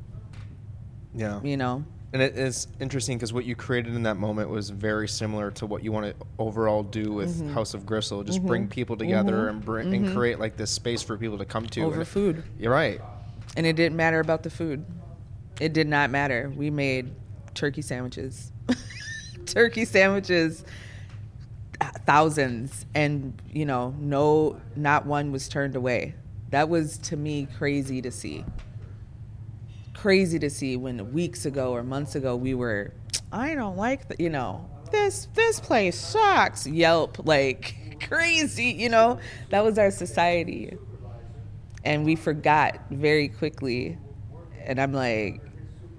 [1.15, 1.41] Yeah.
[1.43, 5.09] you know And it is interesting because what you created in that moment was very
[5.09, 7.53] similar to what you want to overall do with Mm-hmm.
[7.53, 8.23] House of Gristle.
[8.23, 11.67] Just bring people together and bring and create like this space for people to come
[11.67, 11.81] to.
[11.81, 11.87] Mm-hmm.
[11.89, 12.43] Over And- food.
[12.59, 13.01] You're right.
[13.57, 14.85] And it didn't matter about the food.
[15.61, 16.51] It did not matter.
[16.57, 17.11] We made
[17.55, 18.53] turkey sandwiches.
[19.47, 20.65] turkey sandwiches
[22.07, 26.15] thousands and you know, no not one was turned away.
[26.51, 28.45] That was to me crazy to see.
[29.95, 32.93] Crazy to see when weeks ago or months ago we were
[33.33, 36.67] I don't like the, you know, this this place sucks.
[36.67, 39.19] Yelp like crazy, you know.
[39.51, 40.77] That was our society
[41.87, 43.97] and we forgot very quickly
[44.65, 45.41] and i'm like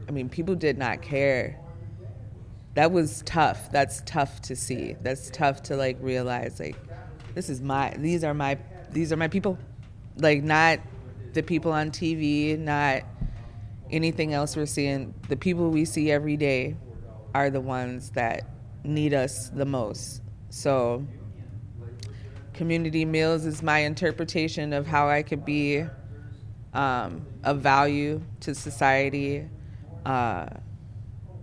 [0.08, 1.58] i mean people did not care
[2.78, 3.72] that was tough.
[3.72, 4.96] That's tough to see.
[5.02, 6.76] That's tough to like realize like
[7.34, 8.60] this is my these are my
[8.92, 9.58] these are my people.
[10.18, 10.80] Like not
[11.34, 13.02] the people on tv not
[13.90, 15.16] anything else we're seeing.
[15.28, 16.76] The people we see every day
[17.34, 18.48] are the ones that
[18.84, 20.22] need us the most.
[20.52, 21.04] So
[22.54, 25.84] community meals is my interpretation of how I could be
[26.76, 29.50] um, of value to society.
[30.06, 30.50] Uh,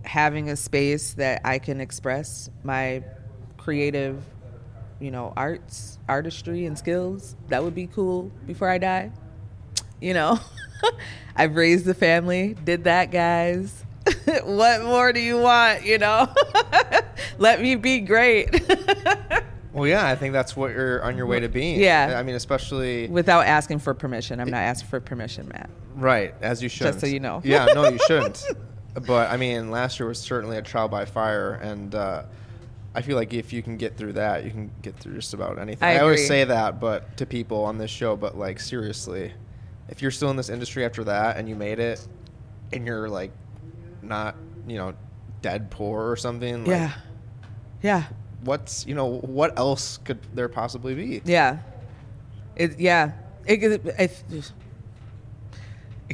[0.05, 3.03] having a space that I can express my
[3.57, 4.23] creative,
[4.99, 7.35] you know, arts, artistry, and skills.
[7.47, 9.11] That would be cool before I die.
[10.01, 10.39] You know,
[11.35, 13.83] I've raised the family, did that, guys.
[14.43, 15.83] what more do you want?
[15.83, 16.31] You know,
[17.37, 18.63] let me be great.
[19.75, 21.81] Well, yeah, I think that's what you're on your way to being.
[21.81, 22.15] Yeah.
[22.17, 24.39] I mean, especially Without asking for permission.
[24.39, 25.69] I'm not asking for permission, Matt.
[25.95, 26.87] right as you should.
[26.87, 27.41] Just so you know.
[27.43, 28.45] yeah, no, you shouldn't.
[28.95, 32.23] But I mean, last year was certainly a trial by fire, and uh,
[32.93, 35.59] I feel like if you can get through that, you can get through just about
[35.59, 35.87] anything.
[35.87, 39.33] I always say that, but to people on this show, but like seriously,
[39.89, 42.07] if you're still in this industry after that and you made it,
[42.71, 43.31] and you're like
[44.01, 44.35] not,
[44.65, 44.93] you know,
[45.41, 46.91] dead poor or something, like, Yeah.
[47.83, 48.03] Yeah.
[48.45, 51.21] what's you know what else could there possibly be?
[51.25, 51.57] Yeah.
[52.55, 53.11] It yeah.
[53.45, 54.23] It could it,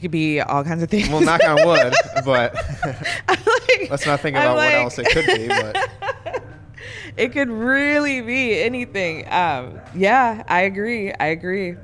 [0.01, 1.09] it could be all kinds of things.
[1.09, 1.93] Well, knock on wood,
[2.25, 5.47] but like- let's not think about what else it could be.
[5.47, 6.43] But
[7.17, 9.31] it could really be anything.
[9.31, 11.13] Um, yeah, I agree.
[11.13, 11.75] I agree.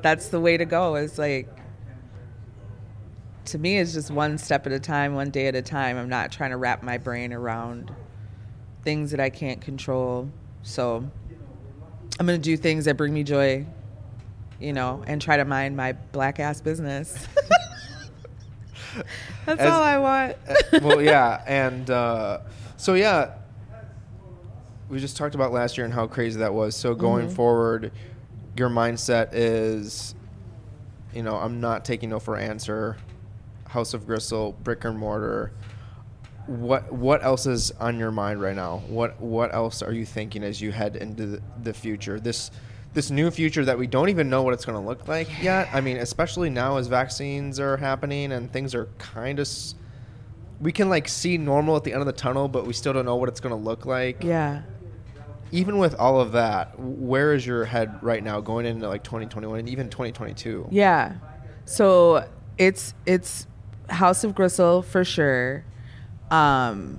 [0.00, 0.94] That's the way to go.
[0.94, 1.54] Is like
[3.44, 5.98] to me, it's just one step at a time, one day at a time.
[5.98, 7.94] I'm not trying to wrap my brain around
[8.84, 10.30] things that I can't control.
[10.62, 11.06] So
[12.18, 13.66] I'm gonna do things that bring me joy,
[14.60, 17.26] you know, and try to mind my black ass business.
[19.46, 20.36] That's As- all I want.
[20.48, 22.40] Uh, well, yeah, and uh,
[22.76, 23.34] so yeah,
[24.88, 26.74] we just talked about last year and how crazy that was.
[26.76, 27.34] So going Mm-hmm.
[27.34, 27.92] forward,
[28.56, 30.14] your mindset is,
[31.14, 32.96] you know, I'm not taking no for answer.
[33.68, 35.52] House of Gristle, brick and mortar.
[36.46, 38.78] What what else is on your mind right now?
[38.88, 42.18] What what else are you thinking as you head into the, the future?
[42.18, 42.50] This
[42.92, 45.68] this new future that we don't even know what it's going to look like yet.
[45.72, 49.74] I mean, especially now as vaccines are happening and things are kind of s-
[50.60, 53.04] we can like see normal at the end of the tunnel, but we still don't
[53.04, 54.24] know what it's going to look like.
[54.24, 54.62] yeah.
[55.52, 59.58] Even with all of that, where is your head right now going into like 2021
[59.58, 60.68] and even 2022?
[60.70, 61.14] Yeah.
[61.64, 63.48] So it's it's
[63.88, 65.64] House of Gristle for sure.
[66.30, 66.98] Um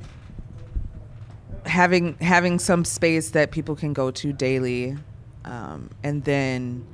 [1.66, 4.98] having having some space that people can go to daily.
[5.46, 6.86] Um, and then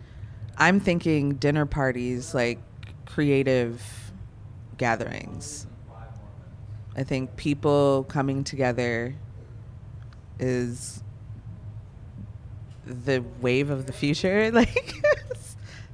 [0.58, 2.60] I'm thinking dinner parties like
[3.06, 3.82] creative
[4.78, 5.68] gatherings.
[6.96, 9.14] I think people coming together
[10.40, 11.04] is
[12.86, 14.52] the wave of the future.
[14.58, 14.94] Like,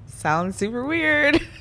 [0.08, 1.42] sounds super weird.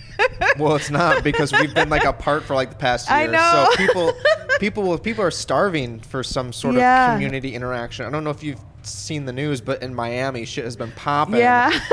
[0.59, 3.19] Well, it's not because we've been like apart for like the past year.
[3.19, 3.67] I know.
[3.71, 4.13] So people,
[4.61, 7.09] people, people are starving for some sort Yeah.
[7.09, 8.05] of community interaction.
[8.07, 11.37] I don't know if you've seen the news, but in Miami, shit has been popping.
[11.37, 11.79] Yeah.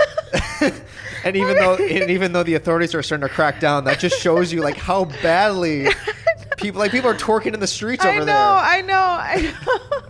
[1.24, 4.20] and even though, and even though the authorities are starting to crack down, that just
[4.20, 5.88] shows you like how badly
[6.58, 8.36] people, like people are twerking in the streets I over know, there.
[8.36, 10.09] I know, I know.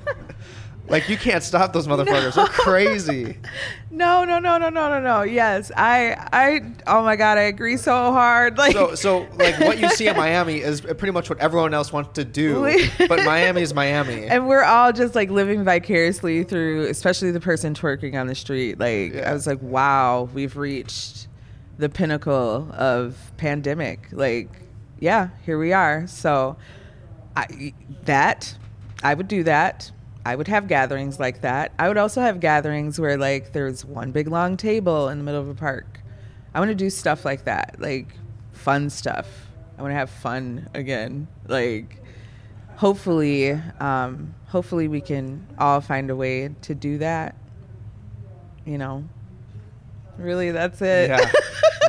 [0.89, 2.35] Like you can't stop those motherfuckers.
[2.35, 3.37] They're crazy.
[3.91, 5.21] no, no, no, no, no, no, no.
[5.23, 6.61] Yes, I, I.
[6.87, 8.57] Oh my God, I agree so hard.
[8.57, 11.93] Like, So, so like what you see in Miami is pretty much what everyone else
[11.93, 14.25] wants to do, but Miami is Miami.
[14.25, 18.79] and we're all just like living vicariously through, especially the person twerking on the street.
[18.79, 19.29] Like, Yeah.
[19.29, 21.27] I was like, wow, we've reached
[21.77, 24.07] the pinnacle of pandemic.
[24.11, 24.49] Like,
[24.99, 26.07] yeah, here we are.
[26.07, 26.57] So,
[27.35, 27.73] I
[28.05, 28.57] that
[29.03, 29.91] I would do that.
[30.25, 31.71] I would have gatherings like that.
[31.79, 35.41] I would also have gatherings where like there's one big long table in the middle
[35.41, 36.01] of a park.
[36.53, 38.07] I want to do stuff like that, like
[38.51, 39.27] fun stuff.
[39.77, 41.27] I want to have fun again.
[41.47, 42.03] Like
[42.75, 47.35] hopefully, um, hopefully we can all find a way to do that.
[48.65, 49.03] You know,
[50.17, 51.09] really, that's it.
[51.09, 51.31] Yeah,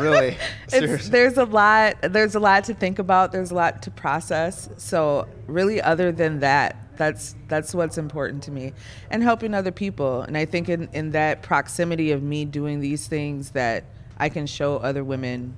[0.01, 0.37] really.
[0.73, 1.97] it's, there's a lot.
[2.03, 3.33] There's a lot to think about.
[3.33, 4.69] There's a lot to process.
[4.77, 8.73] So really, other than that, that's that's what's important to me,
[9.11, 10.23] and helping other people.
[10.23, 13.85] And I think in in that proximity of me doing these things, that
[14.19, 15.57] I can show other women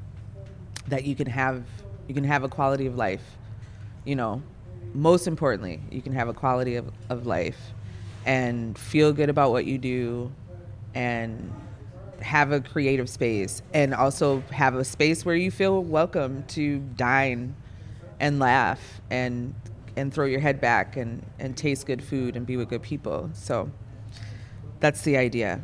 [0.88, 1.64] that you can have
[2.08, 3.22] you can have a quality of life.
[4.04, 4.42] You know,
[4.94, 7.58] most importantly, you can have a quality of, of life
[8.24, 10.32] and feel good about what you do
[10.94, 11.52] and
[12.20, 17.54] have a creative space and also have a space where you feel welcome to dine
[18.20, 19.54] and laugh and
[19.96, 23.30] and throw your head back and and taste good food and be with good people
[23.34, 23.70] so
[24.80, 25.60] that's the idea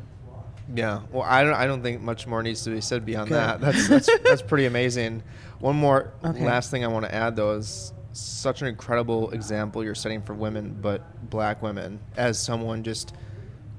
[0.74, 1.00] Yeah.
[1.10, 1.54] Well, I don't.
[1.54, 3.36] I don't think much more needs to be said beyond Good.
[3.36, 3.60] that.
[3.60, 5.22] That's that's that's pretty amazing.
[5.60, 6.44] One more Okay.
[6.44, 10.34] last thing I want to add though is such an incredible example you're setting for
[10.34, 11.00] women, but
[11.30, 13.14] black women as someone just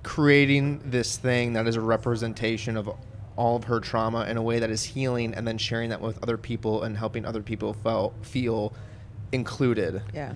[0.04, 2.90] creating this thing that is a representation of
[3.36, 6.22] all of her trauma in a way that is healing, and then sharing that with
[6.24, 8.74] other people and helping other people feel feel
[9.32, 10.02] included.
[10.14, 10.34] yeah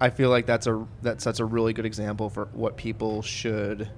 [0.00, 3.88] I feel like that's a that sets a really good example for what people should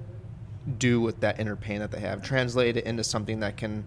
[0.78, 2.22] do with that inner pain that they have.
[2.22, 3.84] Translate it into something that can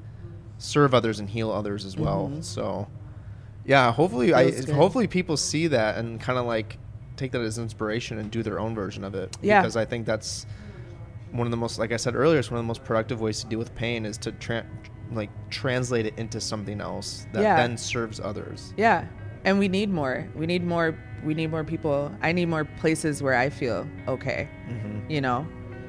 [0.60, 2.32] serve others and heal others as well.
[2.32, 2.43] Mhm.
[2.43, 2.88] So,
[3.66, 4.70] yeah, hopefully, I good.
[4.70, 6.78] hopefully people see that and kind of like
[7.16, 9.36] take that as inspiration and do their own version of it.
[9.41, 9.62] Yeah.
[9.62, 10.45] because I think that's
[11.32, 13.39] one of the most, like I said earlier, it's one of the most productive ways
[13.41, 14.66] to deal with pain is to tra-
[15.12, 17.56] like translate it into something else that Yeah.
[17.56, 18.74] then serves others.
[18.78, 19.06] yeah
[19.45, 23.21] and we need more we need more we need more people i need more places
[23.23, 25.11] where i feel okay Mm-hmm.
[25.11, 25.47] you know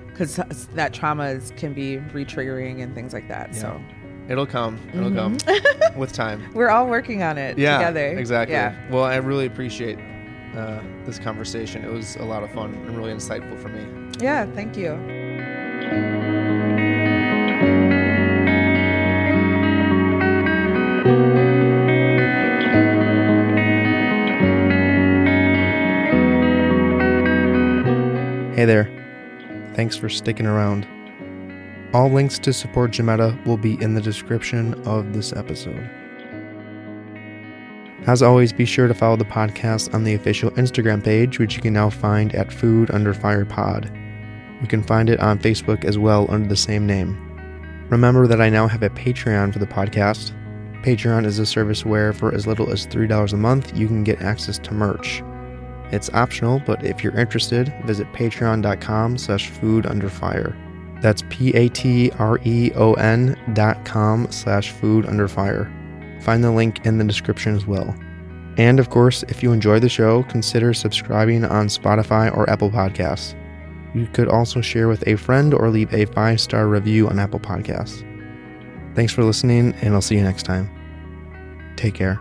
[0.08, 0.36] because
[0.74, 3.80] that trauma is, can be re-triggering and things like that so
[4.26, 4.78] It'll come.
[4.94, 5.44] It'll Mhm.
[5.44, 6.50] come with time.
[6.54, 8.54] we're all working on it yeah, together Exactly.
[8.54, 9.98] yeah Well, I really appreciate
[10.56, 11.84] uh, this conversation.
[11.84, 13.84] It was a lot of fun and really insightful for me.
[14.22, 16.13] yeah thank you
[29.84, 30.86] Thanks for sticking around.
[31.92, 35.90] All links to support Jametta will be in the description of this episode.
[38.06, 41.60] As always, be sure to follow the podcast on the official Instagram page, which you
[41.60, 43.92] can now find at Food Under Fire Pod.
[44.62, 47.14] You can find it on Facebook as well under the same name.
[47.90, 50.32] Remember that I now have a Patreon for the podcast.
[50.82, 54.22] Patreon is a service where, for as little as $3 a month, you can get
[54.22, 55.22] access to merch.
[55.94, 60.56] It's optional, but if you're interested, visit patreon.com slash food under fire.
[61.00, 61.76] That's P-A-T-R-E-O-N
[63.54, 65.70] dot com slash food under fire.
[66.22, 67.94] Find the link in the description as well.
[68.56, 73.36] And of course, if you enjoy the show, consider subscribing on Spotify or Apple Podcasts.
[73.94, 77.38] You could also share with a friend or leave a five star review on Apple
[77.40, 78.02] Podcasts.
[78.96, 80.68] Thanks for listening, and I'll see you next time.
[81.76, 82.18] Take care.